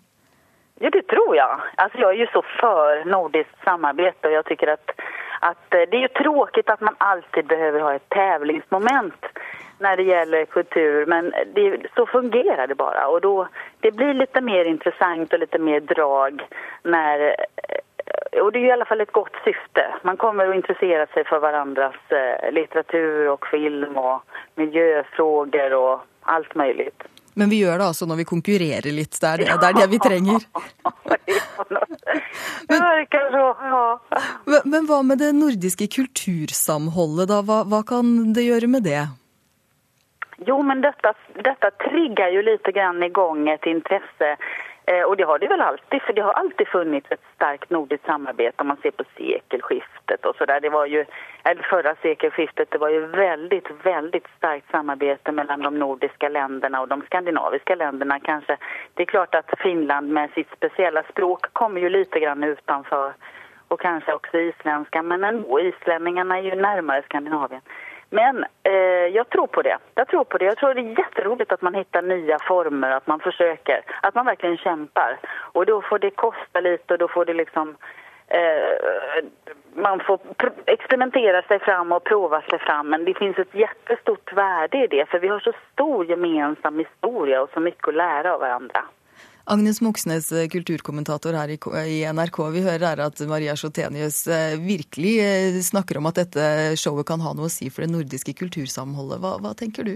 Ja, 0.79 0.91
det 0.91 1.07
tror 1.09 1.37
jeg. 1.37 1.61
Alltså 1.77 1.99
jeg 1.99 2.09
er 2.09 2.21
jo 2.21 2.27
så 2.33 2.43
for 2.61 3.05
nordisk 3.09 3.53
samarbeid, 3.65 4.19
og 4.25 4.33
jeg 4.33 4.45
tycker 4.45 4.75
at, 4.75 4.93
at, 5.43 5.63
det 5.73 5.95
er 5.95 6.05
jo 6.05 6.17
tråkig 6.23 6.65
at 6.69 6.81
man 6.85 6.99
alltid 7.01 7.49
behøver 7.49 7.81
ha 7.81 7.95
et 7.97 8.11
tävlingsmoment 8.13 9.31
når 9.81 9.97
det 9.97 10.07
gjelder 10.09 10.45
kultur. 10.53 11.07
Men 11.07 11.33
det, 11.55 11.87
så 11.97 12.07
fungerer 12.07 12.67
det 12.67 12.77
bare. 12.77 13.07
Og 13.07 13.23
då, 13.23 13.47
det 13.81 13.91
blir 13.97 14.15
litt 14.15 14.37
mer 14.43 14.65
intressant 14.65 15.33
og 15.33 15.41
litt 15.41 15.61
mer 15.61 15.81
drag 15.81 16.45
når 16.83 17.35
og 18.33 18.47
och 18.47 18.53
det 18.53 18.59
er 18.59 18.65
i 18.65 18.71
alla 18.71 18.85
fall 18.85 19.01
et 19.01 19.13
godt 19.13 19.37
syfte. 19.45 19.83
Man 20.03 20.17
kommer 20.17 20.49
å 20.49 20.55
interessere 20.55 21.07
seg 21.15 21.27
for 21.27 21.41
varandras 21.41 21.97
eh, 22.13 22.53
litteratur 22.53 23.33
og 23.33 23.47
film 23.51 23.97
og 23.97 24.37
miljøspørsmål 24.61 25.75
og 25.75 26.05
alt 26.37 26.55
möjligt. 26.55 27.16
Men 27.37 27.53
vi 27.53 27.61
gjør 27.61 27.79
det 27.79 27.89
altså 27.91 28.07
når 28.09 28.23
vi 28.23 28.29
konkurrerer 28.29 28.93
litt. 28.97 29.19
Det 29.21 29.29
er 29.29 29.43
det, 29.43 29.49
det, 29.61 29.69
er 29.69 29.77
det 29.81 29.89
vi 29.93 29.99
trenger. 30.01 30.47
Men, 32.67 32.83
men, 34.65 34.87
hva 34.89 34.99
med 35.07 35.21
det 35.23 35.29
nordiske 35.37 35.87
kultursamholdet, 35.93 37.29
da? 37.31 37.39
Hva, 37.47 37.61
hva 37.69 37.81
kan 37.87 38.33
det 38.35 38.47
gjøre 38.47 38.69
med 38.71 38.87
det? 38.87 39.05
Jo, 40.49 40.59
men 40.67 40.83
dette, 40.85 41.13
dette 41.47 41.71
trigger 41.87 42.35
jo 42.35 42.43
litt 42.45 42.69
grann 42.77 43.05
gang 43.15 43.47
et 43.49 43.69
intresse. 43.71 44.33
Eh, 44.89 45.03
och 45.03 45.17
det 45.17 45.25
har 45.25 45.39
det 45.39 45.49
väl 45.49 45.61
alltid, 45.61 46.03
för 46.03 46.13
det 46.13 46.23
har 46.23 46.33
alltid 46.33 46.69
funnits 46.69 47.07
ett 47.11 47.25
starkt 47.35 47.71
nordiskt 47.71 48.07
samarbete 48.07 48.55
om 48.57 48.69
man 48.69 48.77
ser 48.77 48.91
på 48.91 49.05
sekelskiftet 49.17 50.27
och 50.27 50.37
sådär. 50.37 50.61
Det 50.61 50.69
var 50.69 50.87
ju, 50.87 51.05
eller 51.45 51.63
förra 51.63 51.95
sekelskiftet, 51.95 52.71
det 52.71 52.79
var 52.79 52.89
ju 52.89 53.07
väldigt, 53.07 53.71
väldigt 53.83 54.27
starkt 54.39 54.71
samarbete 54.71 55.33
mellan 55.33 55.63
de 55.63 55.79
nordiska 55.79 56.29
länderna 56.29 56.81
och 56.81 56.89
de 56.89 57.03
skandinaviska 57.03 57.75
länderna 57.75 58.21
kanske. 58.21 58.57
Det 58.95 59.03
är 59.03 59.07
klart 59.07 59.35
att 59.35 59.51
Finland 59.59 60.09
med 60.09 60.31
sitt 60.31 60.51
speciella 60.57 61.03
språk 61.03 61.47
kommer 61.53 61.81
ju 61.81 61.89
lite 61.89 62.21
grann 62.21 62.45
utanför 62.45 63.13
och 63.69 63.81
kanske 63.81 64.15
också 64.15 64.39
isländska, 64.39 65.03
men 65.03 65.25
ändå 65.25 65.61
islänningarna 65.61 66.39
är 66.39 66.43
ju 66.43 66.55
närmare 66.55 67.03
Skandinavien. 67.03 67.61
Men 68.11 68.45
eh, 68.63 69.07
jag 69.15 69.29
tror 69.29 69.47
på 69.47 69.63
det. 69.63 69.79
Jag 69.95 70.09
tror 70.09 70.25
på 70.25 70.39
det. 70.39 70.45
Jag 70.45 70.57
tror 70.57 70.75
det 70.75 70.81
är 70.81 70.99
jätteroligt 70.99 71.53
att 71.53 71.63
man 71.63 71.75
hittar 71.75 72.03
nya 72.03 72.39
former, 72.39 72.91
att 72.91 73.07
man 73.07 73.21
försöker, 73.21 73.83
att 74.03 74.15
man 74.15 74.27
verkligen 74.27 74.57
kämpar. 74.57 75.19
Och 75.53 75.67
då 75.67 75.83
får 75.83 75.99
det 75.99 76.11
kosta 76.11 76.61
lite 76.61 76.95
och 76.95 76.99
då 76.99 77.09
får 77.09 77.25
det 77.25 77.35
liksom 77.35 77.77
eh, 78.29 79.25
man 79.75 80.01
får 80.01 80.19
experimentera 80.65 81.43
sig 81.43 81.59
fram 81.59 81.93
och 81.93 82.05
prova 82.05 82.41
sig 82.41 82.59
fram. 82.59 82.89
Men 82.89 83.05
det 83.05 83.15
finns 83.15 83.39
ett 83.39 83.55
jättestort 83.55 84.33
värde 84.33 84.85
i 84.85 84.87
det, 84.87 85.09
för 85.09 85.19
vi 85.19 85.29
har 85.29 85.41
så 85.41 85.53
stor 85.73 86.05
gemensam 86.05 86.79
historia 86.79 87.43
och 87.43 87.51
så 87.55 87.61
mycket 87.61 87.89
att 87.89 87.95
lära 87.95 88.35
av 88.35 88.41
varandra. 88.41 88.85
Agnes 89.49 89.81
Moxnes, 89.81 90.33
eh, 90.33 90.49
kulturkommentator 90.49 91.33
her 91.33 91.49
i 91.87 92.05
NRK. 92.05 92.39
Vi 92.51 92.61
hører 92.61 92.87
her 92.87 93.03
at 93.05 93.21
Maria 93.31 93.57
Schotenius 93.57 94.27
eh, 94.27 94.57
virkelig 94.59 95.13
eh, 95.23 95.59
snakker 95.63 96.01
om 96.01 96.09
at 96.11 96.19
dette 96.19 96.47
showet 96.77 97.07
kan 97.07 97.23
ha 97.23 97.31
noe 97.37 97.47
å 97.47 97.53
si 97.53 97.69
for 97.71 97.87
det 97.87 97.93
nordiske 97.93 98.35
kultursamholdet. 98.41 99.21
Hva, 99.23 99.37
hva 99.45 99.53
tenker 99.59 99.87
du? 99.87 99.93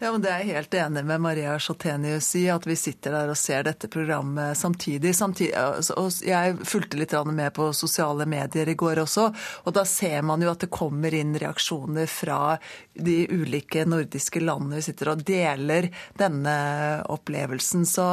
Ja, 0.00 0.10
men 0.10 0.24
Det 0.24 0.32
er 0.32 0.42
jeg 0.42 0.56
helt 0.56 0.74
enig 0.80 1.04
med 1.06 1.22
Maria 1.22 1.54
Sjotenius 1.62 2.32
i, 2.40 2.48
at 2.50 2.66
vi 2.66 2.74
sitter 2.78 3.14
der 3.14 3.30
og 3.30 3.38
ser 3.38 3.68
dette 3.68 3.90
programmet 3.92 4.58
samtidig. 4.58 5.14
samtidig 5.14 5.54
og 5.98 6.18
jeg 6.26 6.58
fulgte 6.66 6.98
litt 6.98 7.14
med 7.28 7.54
på 7.54 7.70
sosiale 7.72 8.26
medier 8.26 8.68
i 8.68 8.76
går 8.78 9.02
også, 9.04 9.28
og 9.64 9.74
da 9.74 9.84
ser 9.86 10.22
man 10.26 10.42
jo 10.42 10.50
at 10.50 10.66
det 10.66 10.70
kommer 10.74 11.14
inn 11.14 11.36
reaksjoner 11.38 12.06
fra 12.10 12.58
de 12.94 13.18
ulike 13.30 13.86
nordiske 13.86 14.42
landene. 14.42 14.80
Vi 14.80 14.88
sitter 14.90 15.12
og 15.14 15.22
deler 15.22 15.90
denne 16.18 16.58
opplevelsen. 17.06 17.86
Så 17.86 18.08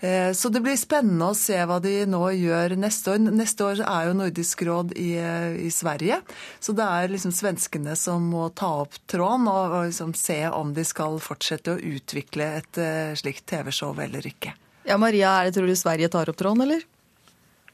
Eh, 0.00 0.19
så 0.36 0.50
det 0.52 0.62
blir 0.64 0.76
spennende 0.78 1.30
å 1.30 1.36
se 1.36 1.56
hva 1.66 1.78
de 1.82 1.92
nå 2.08 2.20
gjør 2.36 2.76
neste 2.80 3.14
år. 3.14 3.22
Neste 3.34 3.66
år 3.66 3.82
er 3.84 4.08
jo 4.08 4.14
Nordisk 4.18 4.64
råd 4.66 4.94
i, 4.98 5.10
eh, 5.20 5.56
i 5.66 5.70
Sverige, 5.74 6.20
så 6.62 6.74
det 6.76 6.86
er 6.86 7.12
liksom 7.12 7.34
svenskene 7.34 7.96
som 7.98 8.28
må 8.32 8.48
ta 8.54 8.70
opp 8.84 8.96
tråden 9.10 9.48
og, 9.50 9.74
og 9.76 9.90
liksom 9.90 10.14
se 10.18 10.42
om 10.48 10.74
de 10.76 10.84
skal 10.86 11.18
fortsette 11.22 11.74
å 11.74 11.80
utvikle 11.80 12.46
et 12.60 12.80
uh, 12.80 13.12
slikt 13.18 13.46
TV-show 13.50 13.96
eller 14.00 14.26
ikke. 14.26 14.54
Ja, 14.88 14.96
Maria, 15.00 15.36
er 15.38 15.48
det, 15.48 15.58
tror 15.58 15.68
du 15.68 15.76
Sverige 15.78 16.10
tar 16.12 16.30
opp 16.32 16.38
tråden, 16.40 16.64
eller? 16.66 16.82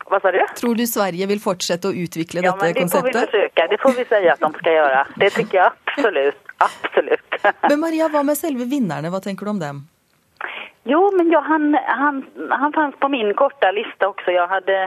Hva 0.07 0.21
sa 0.23 0.31
du? 0.35 0.39
Tror 0.59 0.79
du 0.79 0.85
Sverige 0.87 1.27
vil 1.27 1.41
fortsette 1.43 1.91
å 1.91 1.95
utvikle 1.95 2.45
ja, 2.45 2.53
dette 2.53 2.77
konseptet? 2.79 3.17
Ja, 3.17 3.27
men 3.27 3.33
det 3.33 3.33
får 3.33 3.33
vi 3.33 3.39
forsøke. 3.41 3.69
Det 3.73 3.79
får 3.83 3.97
vi 3.97 4.07
si 4.11 4.31
at 4.31 4.43
de 4.45 4.51
skal 4.61 4.79
gjøre. 4.79 5.03
Det 5.23 5.31
syns 5.35 5.57
jeg 5.57 5.65
absolutt. 5.67 6.43
Absolutt. 6.67 7.39
men 7.69 7.81
Maria, 7.83 8.09
hva 8.13 8.23
med 8.25 8.39
selve 8.39 8.69
vinnerne? 8.71 9.11
Hva 9.13 9.21
tenker 9.25 9.49
du 9.49 9.55
om 9.57 9.63
dem? 9.63 9.83
Jo, 10.89 11.11
men 11.17 11.31
ja, 11.31 11.41
han, 11.41 11.79
han, 11.87 12.25
han 12.51 12.73
fanns 12.73 12.97
på 12.97 13.09
min 13.09 13.35
korta 13.35 13.71
lista 13.71 14.09
också. 14.09 14.31
Jag, 14.31 14.47
hade, 14.47 14.83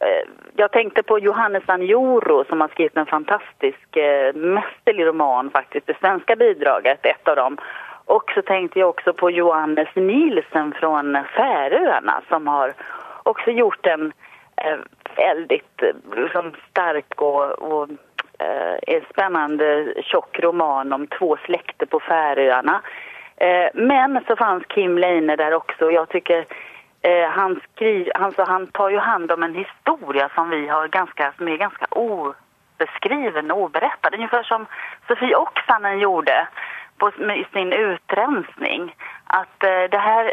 eh, 0.00 0.28
jag 0.56 0.72
tänkte 0.72 1.02
på 1.02 1.18
Johannes 1.18 1.62
Anjoro 1.66 2.44
som 2.44 2.60
har 2.60 2.68
skrivit 2.68 2.96
en 2.96 3.06
fantastisk 3.06 3.96
eh, 3.96 4.34
mästerlig 4.34 5.06
roman 5.06 5.50
faktiskt, 5.50 5.86
det 5.86 5.98
svenska 6.00 6.36
bidraget, 6.36 7.06
ett 7.06 7.28
av 7.28 7.36
dem. 7.36 7.58
Och 8.04 8.30
så 8.34 8.42
tänkte 8.42 8.78
jag 8.78 8.88
också 8.88 9.12
på 9.12 9.30
Johannes 9.30 9.88
Nielsen 9.94 10.74
från 10.80 11.18
Färöarna 11.36 12.22
som 12.28 12.46
har 12.46 12.72
också 13.22 13.50
gjort 13.50 13.86
en 13.86 14.12
eh, 14.56 14.78
väldigt 15.16 15.82
liksom, 16.16 16.52
stark 16.70 17.20
och, 17.22 17.50
och 17.50 17.88
eh, 18.38 19.02
spennende, 19.10 19.94
tjock 20.02 20.40
roman 20.40 20.92
om 20.92 21.06
två 21.06 21.36
släkter 21.44 21.86
på 21.86 22.00
Færøyene. 22.00 22.80
Men 23.74 24.24
så 24.26 24.36
fanns 24.36 24.64
Kim 24.68 24.98
Leine 24.98 25.36
der 25.36 25.54
også. 25.56 25.86
og 25.86 25.92
jeg 25.92 26.08
tycker 26.08 26.44
han, 27.28 27.60
skriv, 27.72 28.08
altså 28.14 28.44
han 28.44 28.66
tar 28.66 28.88
jo 28.90 28.98
hand 28.98 29.30
om 29.30 29.42
en 29.42 29.54
historie 29.54 30.28
som 30.34 30.50
vi 30.50 30.68
har 30.68 30.88
ganska, 30.88 31.32
som 31.36 31.48
er 31.48 31.56
ganske 31.56 31.86
obeskriven 31.90 33.50
og 33.50 33.58
oberättad. 33.62 34.14
Ungefär 34.14 34.42
som 34.42 34.66
Sofie 35.08 35.36
Oksanen 35.36 35.98
gjorde 35.98 36.46
på, 36.98 37.10
med 37.16 37.44
sin 37.52 37.72
utrensning. 37.72 38.94
Att 39.26 39.60
det 39.90 39.98
här, 39.98 40.32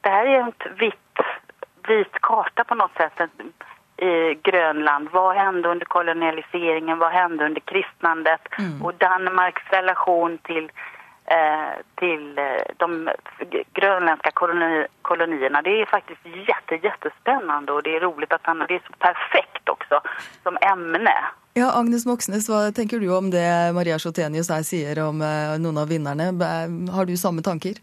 det 0.00 0.08
här 0.08 0.26
är 0.26 0.38
en 0.38 0.52
vitt, 0.78 1.18
vit 1.88 2.20
karta 2.20 2.64
på 2.64 2.74
något 2.74 2.96
sätt 2.96 3.30
i 3.96 4.34
Grönland. 4.34 5.08
Hva 5.12 5.32
hendte 5.32 5.68
under 5.68 5.86
kolonialiseringen? 5.86 6.98
Hva 6.98 7.08
hendte 7.08 7.44
under 7.44 7.60
kristnandet? 7.60 8.40
Mm. 8.58 8.82
Og 8.84 8.94
Danmarks 8.94 9.62
relasjon 9.70 10.38
til, 10.38 10.70
eh, 11.26 11.76
til 12.00 12.38
eh, 12.38 12.66
de 12.78 13.08
grönländska 13.74 14.30
koloni, 14.30 14.86
kolonierna. 15.02 15.62
Det 15.62 15.80
er 15.80 15.86
faktisk 15.86 16.20
jätte, 16.24 16.74
jättespännande 16.86 17.72
og 17.72 17.84
det 17.84 17.96
er 17.96 18.06
roligt 18.06 18.32
at 18.32 18.40
han, 18.44 18.58
det 18.68 18.74
er 18.74 18.86
så 18.86 18.92
perfekt 18.98 19.68
også 19.68 20.00
som 20.42 20.58
emne. 20.62 21.14
Ja, 21.56 21.70
Agnes 21.72 22.04
Moxnes, 22.04 22.50
hva 22.52 22.66
tenker 22.76 23.00
du 23.00 23.06
om 23.16 23.30
det 23.32 23.72
Maria 23.72 23.96
Sjotenius 23.96 24.50
her 24.52 24.64
sier 24.68 24.98
om 25.00 25.22
eh, 25.24 25.54
noen 25.56 25.78
av 25.80 25.88
vinnerne? 25.88 26.26
Har 26.92 27.06
du 27.08 27.14
samme 27.16 27.40
tanker? 27.40 27.78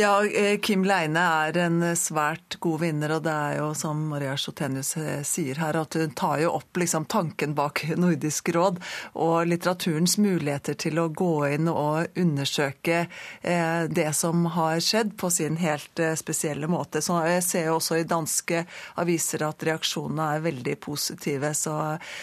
Ja, 0.00 0.14
eh, 0.24 0.54
Kim 0.64 0.86
Leine 0.88 1.20
er 1.44 1.58
en 1.66 1.82
svært 2.00 2.56
god 2.64 2.80
vinner, 2.80 3.12
og 3.18 3.26
det 3.26 3.34
er 3.34 3.58
jo 3.58 3.66
som 3.76 4.00
Maria 4.08 4.38
Chotenius 4.40 4.94
eh, 4.96 5.20
sier 5.28 5.60
her, 5.60 5.76
at 5.82 5.98
hun 6.00 6.14
tar 6.16 6.40
jo 6.40 6.54
opp 6.56 6.80
liksom 6.80 7.04
tanken 7.12 7.52
bak 7.58 7.82
Nordisk 8.00 8.48
råd 8.56 8.80
og 9.12 9.52
litteraturens 9.52 10.16
muligheter 10.16 10.80
til 10.80 11.02
å 11.04 11.10
gå 11.12 11.34
inn 11.58 11.68
og 11.68 12.16
undersøke 12.16 13.02
det 13.42 14.08
som 14.16 14.46
har 14.54 14.80
skjedd 14.80 15.12
på 15.20 15.28
sin 15.32 15.58
helt 15.60 16.00
spesielle 16.16 16.68
måte. 16.72 17.02
Så 17.04 17.18
jeg 17.26 17.44
ser 17.44 17.68
jo 17.68 17.76
også 17.76 18.00
i 18.00 18.08
danske 18.08 18.64
aviser 19.02 19.44
at 19.44 19.68
reaksjonene 19.68 20.32
er 20.38 20.44
veldig 20.48 20.76
positive, 20.80 21.52
så, 21.58 21.76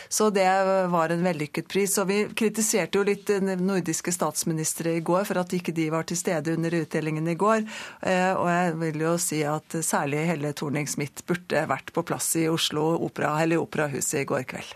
så 0.10 0.32
det 0.34 0.48
var 0.91 1.13
en 1.13 1.23
vellykket 1.26 1.67
pris. 1.71 1.97
Og 2.02 2.10
vi 2.10 2.19
kritiserte 2.38 3.00
jo 3.00 3.06
litt 3.08 3.32
nordiske 3.41 4.13
statsministre 4.15 4.97
i 4.97 5.04
går 5.06 5.28
for 5.30 5.41
at 5.41 5.54
ikke 5.54 5.76
de 5.76 5.89
var 5.93 6.08
til 6.08 6.19
stede 6.19 6.56
under 6.58 6.73
utdelingen 6.82 7.28
i 7.28 7.38
går. 7.39 7.63
Eh, 8.02 8.34
og 8.34 8.50
jeg 8.52 8.76
vil 8.82 9.06
jo 9.06 9.13
si 9.21 9.43
at 9.47 9.80
særlig 9.86 10.26
Helle 10.32 10.54
Thorning-Smith 10.58 11.26
burde 11.28 11.67
vært 11.69 11.93
på 11.95 12.06
plass 12.08 12.34
i 12.39 12.47
Oslo 12.52 12.89
opera, 12.97 13.36
eller 13.43 13.63
Operahuset 13.63 14.23
i 14.23 14.28
går 14.30 14.45
kveld. 14.50 14.76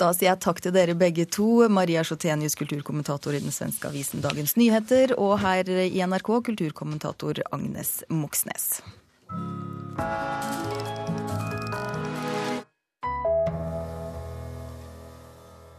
Da 0.00 0.08
sier 0.10 0.32
jeg 0.32 0.42
takk 0.42 0.58
til 0.62 0.74
dere 0.74 0.96
begge 0.98 1.26
to. 1.30 1.68
Maria 1.70 2.02
Sjotenius, 2.02 2.56
kulturkommentator 2.58 3.36
i 3.36 3.42
den 3.44 3.54
svenske 3.54 3.86
avisen 3.92 4.24
Dagens 4.24 4.56
Nyheter, 4.58 5.14
og 5.14 5.38
her 5.44 5.70
i 5.70 6.02
NRK, 6.02 6.32
kulturkommentator 6.50 7.44
Agnes 7.54 8.00
Moxnes. 8.10 8.82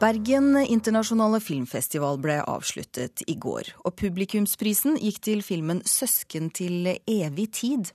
Bergen 0.06 0.52
internasjonale 0.60 1.40
filmfestival 1.42 2.20
ble 2.22 2.36
avsluttet 2.46 3.24
i 3.32 3.34
går, 3.42 3.72
og 3.88 3.96
publikumsprisen 3.98 5.00
gikk 5.02 5.18
til 5.26 5.42
filmen 5.42 5.80
'Søsken 5.82 6.52
til 6.54 6.92
evig 7.10 7.48
tid'. 7.58 7.90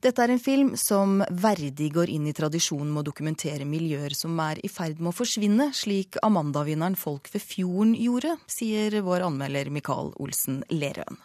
Dette 0.00 0.22
er 0.22 0.32
en 0.32 0.40
film 0.40 0.70
som 0.76 1.20
verdig 1.28 1.90
går 1.92 2.08
inn 2.08 2.30
i 2.30 2.32
tradisjonen 2.32 2.88
med 2.94 3.02
å 3.02 3.08
dokumentere 3.10 3.68
miljøer 3.68 4.16
som 4.16 4.40
er 4.40 4.64
i 4.64 4.72
ferd 4.78 4.96
med 4.96 5.12
å 5.12 5.18
forsvinne, 5.18 5.68
slik 5.76 6.16
Amanda-vinneren 6.22 6.96
Folk 6.96 7.28
ved 7.34 7.44
fjorden 7.44 7.94
gjorde, 8.00 8.38
sier 8.48 9.02
vår 9.02 9.28
anmelder 9.28 9.68
Mikael 9.68 10.14
Olsen 10.16 10.64
Lerøen. 10.70 11.20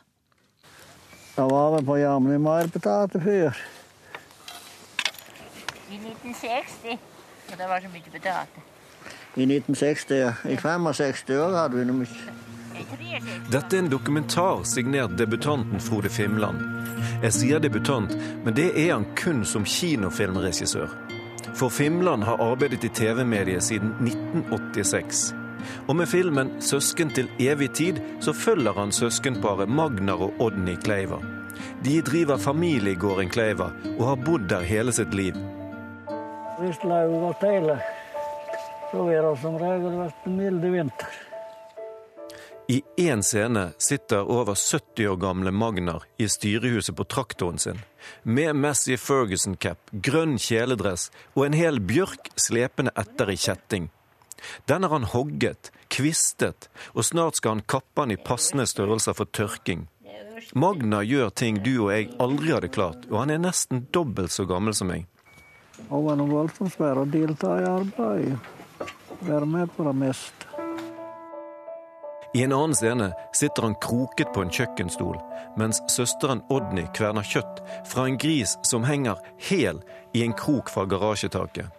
Jeg 1.37 1.51
var 1.55 1.77
vi 1.77 1.85
på 1.85 2.01
Jamni 2.03 2.37
marpoteter 2.37 3.19
før. 3.31 3.67
I 5.87 5.95
1960. 5.95 6.97
Og 7.47 7.57
det 7.57 7.67
var 7.69 7.79
så 7.79 7.87
mye 7.87 8.03
poteter 8.03 8.75
i 9.35 9.45
1960. 9.45 10.33
I 10.49 10.57
65 10.57 11.29
år 11.29 11.55
hadde 11.57 11.79
vi 11.79 11.85
noe 11.85 12.03
mye. 12.03 12.35
Dette 13.51 13.75
er 13.75 13.79
en 13.79 13.89
dokumentar 13.89 14.63
signert 14.69 15.17
debutanten 15.17 15.81
Frode 15.81 16.09
Fimland. 16.09 16.61
Jeg 17.23 17.33
sier 17.33 17.61
debutant, 17.61 18.13
men 18.45 18.53
det 18.57 18.69
er 18.75 18.93
han 18.93 19.07
kun 19.17 19.43
som 19.45 19.65
kinofilmregissør. 19.65 20.93
For 21.57 21.73
Fimland 21.73 22.23
har 22.23 22.41
arbeidet 22.43 22.83
i 22.85 22.93
TV-mediet 22.93 23.63
siden 23.63 23.95
1986. 24.05 25.33
Og 25.87 25.95
med 25.95 26.05
filmen 26.05 26.51
'Søsken 26.59 27.09
til 27.13 27.29
evig 27.39 27.69
tid' 27.71 28.01
så 28.21 28.33
følger 28.33 28.73
han 28.73 28.91
søskenparet 28.91 29.69
Magnar 29.69 30.21
og 30.21 30.33
Odny 30.39 30.75
Kleiva. 30.75 31.17
De 31.85 32.01
driver 32.01 32.37
familiegården 32.37 33.29
Kleiva 33.29 33.71
og 33.99 34.07
har 34.07 34.15
bodd 34.25 34.49
der 34.49 34.61
hele 34.61 34.91
sitt 34.91 35.13
liv. 35.13 35.33
Hvis 36.59 36.77
det 36.77 36.91
er 36.91 37.19
godt 37.19 37.43
så 38.97 39.07
er 39.13 39.25
det 39.25 39.33
som 39.41 39.57
regel 39.61 39.97
vært 40.01 40.29
en 40.29 40.37
milde 40.37 40.69
vinter. 40.73 41.17
I 42.69 42.81
én 42.97 43.21
scene 43.23 43.69
sitter 43.77 44.27
over 44.27 44.55
70 44.55 45.07
år 45.07 45.19
gamle 45.21 45.51
Magnar 45.51 46.03
i 46.17 46.27
styrehuset 46.27 46.95
på 46.97 47.05
traktoren 47.07 47.59
sin, 47.59 47.79
med 48.23 48.55
Massey 48.55 48.97
Ferguson-cap, 48.99 49.79
grønn 49.91 50.35
kjeledress 50.35 51.07
og 51.35 51.45
en 51.45 51.55
hel 51.55 51.79
bjørk 51.79 52.27
slepende 52.35 52.91
etter 52.99 53.31
i 53.31 53.37
kjetting. 53.39 53.87
Den 54.67 54.83
har 54.83 54.91
han 54.91 55.07
hogget, 55.13 55.71
kvistet, 55.87 56.67
og 56.91 57.07
snart 57.07 57.39
skal 57.39 57.55
han 57.55 57.63
kappe 57.63 58.03
den 58.03 58.17
i 58.17 58.19
passende 58.19 58.67
størrelser 58.67 59.15
for 59.15 59.31
tørking. 59.31 59.87
Magnar 60.53 61.07
gjør 61.07 61.31
ting 61.31 61.63
du 61.63 61.71
og 61.85 61.93
jeg 61.93 62.11
aldri 62.19 62.51
hadde 62.51 62.73
klart, 62.73 63.07
og 63.07 63.21
han 63.23 63.31
er 63.31 63.41
nesten 63.47 63.87
dobbelt 63.95 64.35
så 64.35 64.43
gammel 64.49 64.75
som 64.75 64.91
meg. 64.91 65.07
Det 65.77 65.87
var 65.87 66.19
voldsomt 66.19 66.75
svært 66.75 66.99
å 66.99 67.07
delta 67.15 67.55
i 67.61 67.67
arbeidet 67.71 68.56
være 69.19 69.45
med 69.45 69.71
på 69.75 69.83
det 69.87 69.95
meste. 69.95 70.47
I 72.35 72.43
en 72.43 72.53
annen 72.53 72.75
scene 72.75 73.11
sitter 73.33 73.65
han 73.65 73.75
kroket 73.81 74.33
på 74.33 74.43
en 74.43 74.51
kjøkkenstol, 74.53 75.15
mens 75.57 75.79
søsteren 75.89 76.43
Odny 76.53 76.83
kverner 76.93 77.25
kjøtt 77.25 77.63
fra 77.87 78.05
en 78.05 78.19
gris 78.21 78.57
som 78.67 78.85
henger 78.85 79.21
hel 79.49 79.79
i 80.13 80.21
en 80.25 80.35
krok 80.37 80.69
fra 80.69 80.85
garasjetaket. 80.85 81.71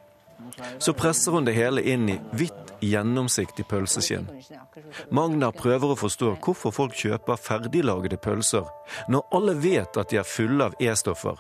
Så 0.79 0.95
presser 0.97 1.33
hun 1.33 1.47
det 1.47 1.55
hele 1.55 1.85
inn 1.85 2.09
i 2.11 2.17
hvitt, 2.33 2.65
gjennomsiktig 2.81 3.67
pølseskinn. 3.71 4.29
Magna 5.15 5.51
prøver 5.55 5.93
å 5.93 5.99
forstå 5.99 6.37
hvorfor 6.45 6.75
folk 6.75 6.95
kjøper 6.99 7.41
ferdiglagede 7.43 8.19
pølser, 8.23 8.67
når 9.11 9.27
alle 9.35 9.55
vet 9.59 9.99
at 9.99 10.11
de 10.11 10.21
er 10.21 10.27
fulle 10.27 10.71
av 10.71 10.77
E-stoffer. 10.83 11.39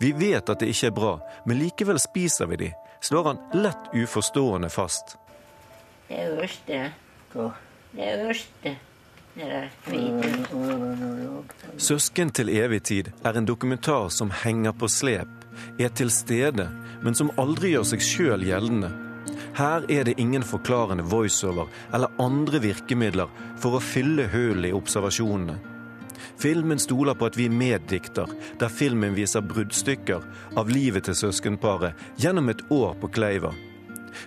Vi 0.00 0.12
vet 0.16 0.50
at 0.50 0.60
det 0.60 0.70
ikke 0.70 0.90
er 0.90 0.96
bra, 0.96 1.12
men 1.46 1.58
likevel 1.58 1.98
spiser 2.02 2.50
vi 2.50 2.60
de, 2.64 2.70
slår 3.02 3.24
han 3.24 3.62
lett 3.62 3.90
uforstående 3.92 4.70
fast. 4.70 5.16
Det 6.08 6.22
er 6.22 6.32
verst, 6.36 6.64
det. 6.66 6.86
Det 7.92 8.08
er 8.08 8.24
verst, 8.26 8.56
det. 8.62 8.76
'Søsken 11.76 12.30
til 12.30 12.48
evig 12.48 12.82
tid' 12.82 13.12
er 13.24 13.38
en 13.38 13.46
dokumentar 13.48 14.08
som 14.08 14.30
henger 14.30 14.72
på 14.72 14.88
slep, 14.88 15.28
er 15.80 15.88
til 15.88 16.10
stede, 16.10 16.68
men 17.02 17.14
som 17.14 17.32
aldri 17.40 17.72
gjør 17.72 17.86
seg 17.94 18.04
sjøl 18.04 18.44
gjeldende. 18.44 18.92
Her 19.56 19.88
er 19.88 20.04
det 20.04 20.18
ingen 20.20 20.44
forklarende 20.44 21.08
voiceover 21.08 21.72
eller 21.94 22.12
andre 22.20 22.60
virkemidler 22.60 23.32
for 23.56 23.76
å 23.76 23.80
fylle 23.80 24.28
hull 24.32 24.68
i 24.68 24.72
observasjonene. 24.76 25.71
Filmen 26.38 26.78
stoler 26.78 27.14
på 27.14 27.26
at 27.26 27.36
vi 27.38 27.48
meddikter, 27.48 28.30
der 28.58 28.68
filmen 28.68 29.14
viser 29.14 29.44
bruddstykker 29.44 30.24
av 30.56 30.70
livet 30.70 31.06
til 31.08 31.18
søskenparet 31.18 31.98
gjennom 32.20 32.50
et 32.52 32.64
år 32.70 32.96
på 33.00 33.10
Kleiva. 33.12 33.52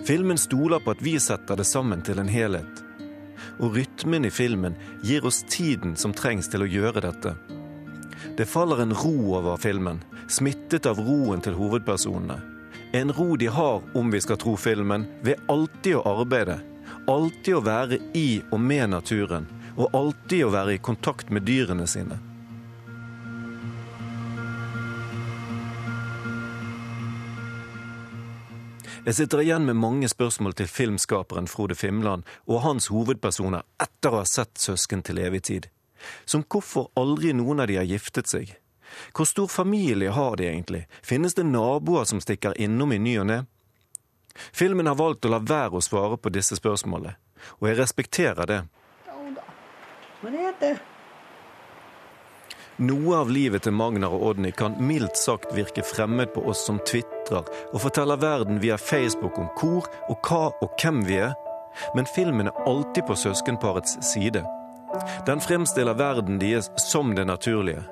Filmen 0.07 0.37
stoler 0.37 0.79
på 0.79 0.95
at 0.95 1.03
vi 1.03 1.17
setter 1.19 1.59
det 1.59 1.67
sammen 1.67 2.01
til 2.05 2.19
en 2.19 2.31
helhet. 2.31 2.81
Og 3.59 3.77
rytmen 3.77 4.25
i 4.25 4.33
filmen 4.33 4.75
gir 5.03 5.25
oss 5.25 5.43
tiden 5.49 5.95
som 5.95 6.13
trengs 6.13 6.49
til 6.51 6.65
å 6.65 6.69
gjøre 6.69 7.03
dette. 7.05 7.35
Det 8.35 8.47
faller 8.49 8.81
en 8.83 8.95
ro 8.95 9.35
over 9.37 9.57
filmen, 9.61 10.01
smittet 10.27 10.87
av 10.89 10.99
roen 10.99 11.43
til 11.43 11.55
hovedpersonene. 11.55 12.39
En 12.95 13.11
ro 13.11 13.35
de 13.35 13.47
har, 13.51 13.83
om 13.93 14.11
vi 14.11 14.21
skal 14.23 14.39
tro 14.39 14.55
filmen, 14.59 15.05
ved 15.21 15.41
alltid 15.51 15.99
å 15.99 16.05
arbeide. 16.21 16.59
Alltid 17.11 17.57
å 17.57 17.63
være 17.65 17.99
i 18.17 18.41
og 18.51 18.59
med 18.61 18.89
naturen 18.95 19.47
og 19.75 19.91
alltid 19.95 20.45
å 20.45 20.53
være 20.53 20.75
i 20.75 20.81
kontakt 20.81 21.29
med 21.33 21.45
dyrene 21.47 21.87
sine. 21.87 22.17
Jeg 29.05 29.19
sitter 29.19 29.43
igjen 29.43 29.67
med 29.67 29.77
mange 29.77 30.07
spørsmål 30.09 30.55
til 30.57 30.65
filmskaperen 30.65 31.45
Frode 31.45 31.75
Fimland 31.77 32.23
og 32.49 32.63
hans 32.63 32.87
hovedpersoner 32.89 33.61
etter 33.77 34.09
å 34.09 34.23
ha 34.23 34.25
sett 34.25 34.57
Søsken 34.57 35.03
til 35.05 35.19
evig 35.21 35.43
tid. 35.45 35.67
Som 36.25 36.41
hvorfor 36.49 36.89
aldri 36.97 37.33
noen 37.37 37.61
av 37.61 37.69
de 37.69 37.77
har 37.77 37.85
giftet 37.85 38.31
seg? 38.31 38.55
Hvor 39.13 39.29
stor 39.29 39.51
familie 39.51 40.09
har 40.09 40.39
de 40.39 40.47
egentlig? 40.49 40.87
Finnes 41.05 41.37
det 41.37 41.45
naboer 41.45 42.09
som 42.09 42.21
stikker 42.21 42.57
innom 42.57 42.95
i 42.95 42.99
ny 43.01 43.13
og 43.21 43.29
ne? 43.29 43.39
Filmen 44.51 44.89
har 44.89 44.97
valgt 44.97 45.25
å 45.25 45.31
la 45.35 45.39
være 45.39 45.77
å 45.77 45.85
svare 45.85 46.17
på 46.17 46.33
disse 46.33 46.57
spørsmålene, 46.57 47.13
og 47.61 47.69
jeg 47.69 47.77
respekterer 47.77 48.49
det. 48.49 48.59
Noe 52.75 53.15
av 53.15 53.29
livet 53.31 53.63
til 53.63 53.71
Magnar 53.71 54.11
og 54.11 54.23
Odny 54.31 54.49
kan 54.51 54.73
mildt 54.83 55.15
sagt 55.15 55.53
virke 55.55 55.83
fremmed 55.85 56.33
på 56.33 56.41
oss 56.49 56.65
som 56.67 56.81
tvitrer 56.83 57.45
og 57.71 57.79
forteller 57.79 58.19
verden 58.19 58.59
via 58.63 58.75
Facebook 58.81 59.37
om 59.39 59.47
hvor 59.55 59.87
og 60.09 60.27
hva 60.27 60.49
og 60.59 60.75
hvem 60.81 61.03
vi 61.07 61.21
er, 61.23 61.35
men 61.95 62.09
filmen 62.09 62.49
er 62.51 62.65
alltid 62.67 63.05
på 63.07 63.15
søskenparets 63.15 63.99
side. 64.09 64.43
Den 65.27 65.43
fremstiller 65.43 65.95
verden 65.95 66.41
deres 66.41 66.71
som 66.89 67.15
det 67.15 67.27
naturlige. 67.27 67.85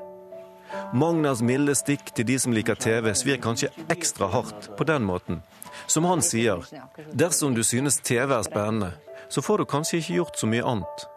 Magnars 0.93 1.41
milde 1.41 1.75
stikk 1.77 2.11
til 2.15 2.27
de 2.27 2.39
som 2.39 2.53
liker 2.55 2.75
TV, 2.75 3.13
svir 3.15 3.39
kanskje 3.41 3.71
ekstra 3.93 4.27
hardt 4.33 4.71
på 4.77 4.87
den 4.89 5.05
måten. 5.07 5.41
Som 5.87 6.09
han 6.09 6.21
sier, 6.25 6.65
dersom 7.13 7.55
du 7.55 7.63
synes 7.63 8.01
TV 8.01 8.35
er 8.35 8.45
spennende, 8.45 8.93
så 9.29 9.41
får 9.41 9.63
du 9.63 9.69
kanskje 9.69 10.01
ikke 10.01 10.19
gjort 10.19 10.39
så 10.39 10.49
mye 10.49 10.65
annet. 10.75 11.07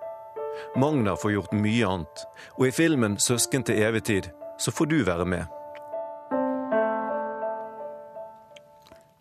Magnar 0.76 1.16
får 1.16 1.32
gjort 1.32 1.52
mye 1.56 1.86
annet, 1.86 2.24
og 2.58 2.66
i 2.68 2.72
filmen 2.72 3.16
'Søsken 3.16 3.64
til 3.64 3.82
evig 3.82 4.04
tid' 4.04 4.32
så 4.58 4.72
får 4.72 4.86
du 4.86 5.04
være 5.04 5.24
med. 5.24 5.46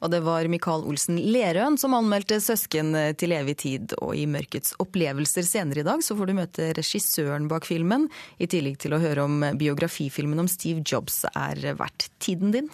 Og 0.05 0.11
det 0.13 0.21
var 0.21 0.45
Mikael 0.45 0.83
Olsen 0.85 1.17
Lerøen 1.17 1.79
som 1.81 1.95
anmeldte 1.97 2.37
'Søsken 2.37 2.93
til 3.17 3.33
evig 3.33 3.55
tid'. 3.57 3.95
Og 4.05 4.15
i 4.15 4.27
Mørkets 4.29 4.75
opplevelser 4.77 5.41
senere 5.41 5.81
i 5.81 5.87
dag 5.87 6.03
så 6.05 6.15
får 6.15 6.29
du 6.29 6.33
møte 6.37 6.73
regissøren 6.77 7.47
bak 7.49 7.65
filmen, 7.65 8.09
i 8.37 8.45
tillegg 8.45 8.77
til 8.77 8.93
å 8.93 9.01
høre 9.01 9.25
om 9.25 9.41
biografifilmen 9.57 10.39
om 10.39 10.47
Steve 10.47 10.83
Jobs 10.85 11.23
er 11.33 11.73
verdt 11.73 12.11
tiden 12.19 12.53
din. 12.53 12.69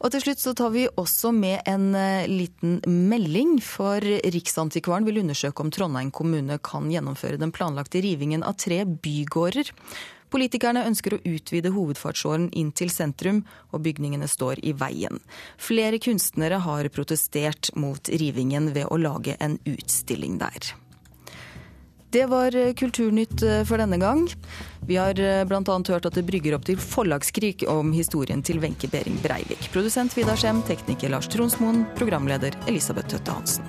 Og 0.00 0.12
til 0.14 0.22
slutt 0.24 0.40
så 0.40 0.54
tar 0.56 0.72
vi 0.72 0.86
også 0.88 1.32
med 1.36 1.60
en 1.68 1.90
eh, 1.98 2.28
liten 2.30 2.78
melding, 2.88 3.58
for 3.60 4.00
Riksantikvaren 4.00 5.04
vil 5.08 5.20
undersøke 5.20 5.60
om 5.60 5.72
Trondheim 5.74 6.12
kommune 6.14 6.56
kan 6.64 6.88
gjennomføre 6.92 7.40
den 7.40 7.52
planlagte 7.52 8.00
rivingen 8.04 8.46
av 8.46 8.56
tre 8.60 8.82
bygårder. 8.88 9.74
Politikerne 10.30 10.84
ønsker 10.86 11.16
å 11.16 11.22
utvide 11.26 11.72
hovedfartsåren 11.74 12.48
inn 12.56 12.70
til 12.76 12.92
sentrum, 12.94 13.42
og 13.74 13.82
bygningene 13.84 14.28
står 14.30 14.62
i 14.62 14.72
veien. 14.78 15.18
Flere 15.58 15.98
kunstnere 16.02 16.62
har 16.64 16.88
protestert 16.94 17.72
mot 17.74 18.08
rivingen 18.08 18.70
ved 18.76 18.86
å 18.88 19.00
lage 19.00 19.34
en 19.42 19.58
utstilling 19.66 20.38
der. 20.40 20.70
Det 22.10 22.26
var 22.26 22.54
Kulturnytt 22.74 23.42
for 23.68 23.78
denne 23.78 23.98
gang. 24.02 24.24
Vi 24.88 24.96
har 24.98 25.14
bl.a. 25.46 25.76
hørt 25.88 26.08
at 26.08 26.16
det 26.18 26.24
brygger 26.26 26.56
opp 26.56 26.64
til 26.66 26.80
forlagskrig 26.80 27.62
om 27.70 27.92
historien 27.94 28.42
til 28.42 28.58
Wenche 28.58 28.90
Behring 28.90 29.20
Breivik. 29.22 29.68
Produsent 29.70 30.16
Vidar 30.18 30.40
Skjem, 30.40 30.64
tekniker 30.66 31.14
Lars 31.14 31.30
Tronsmoen, 31.30 31.84
programleder 31.94 32.58
Elisabeth 32.66 33.14
Tøtte 33.14 33.36
Hansen. 33.38 33.62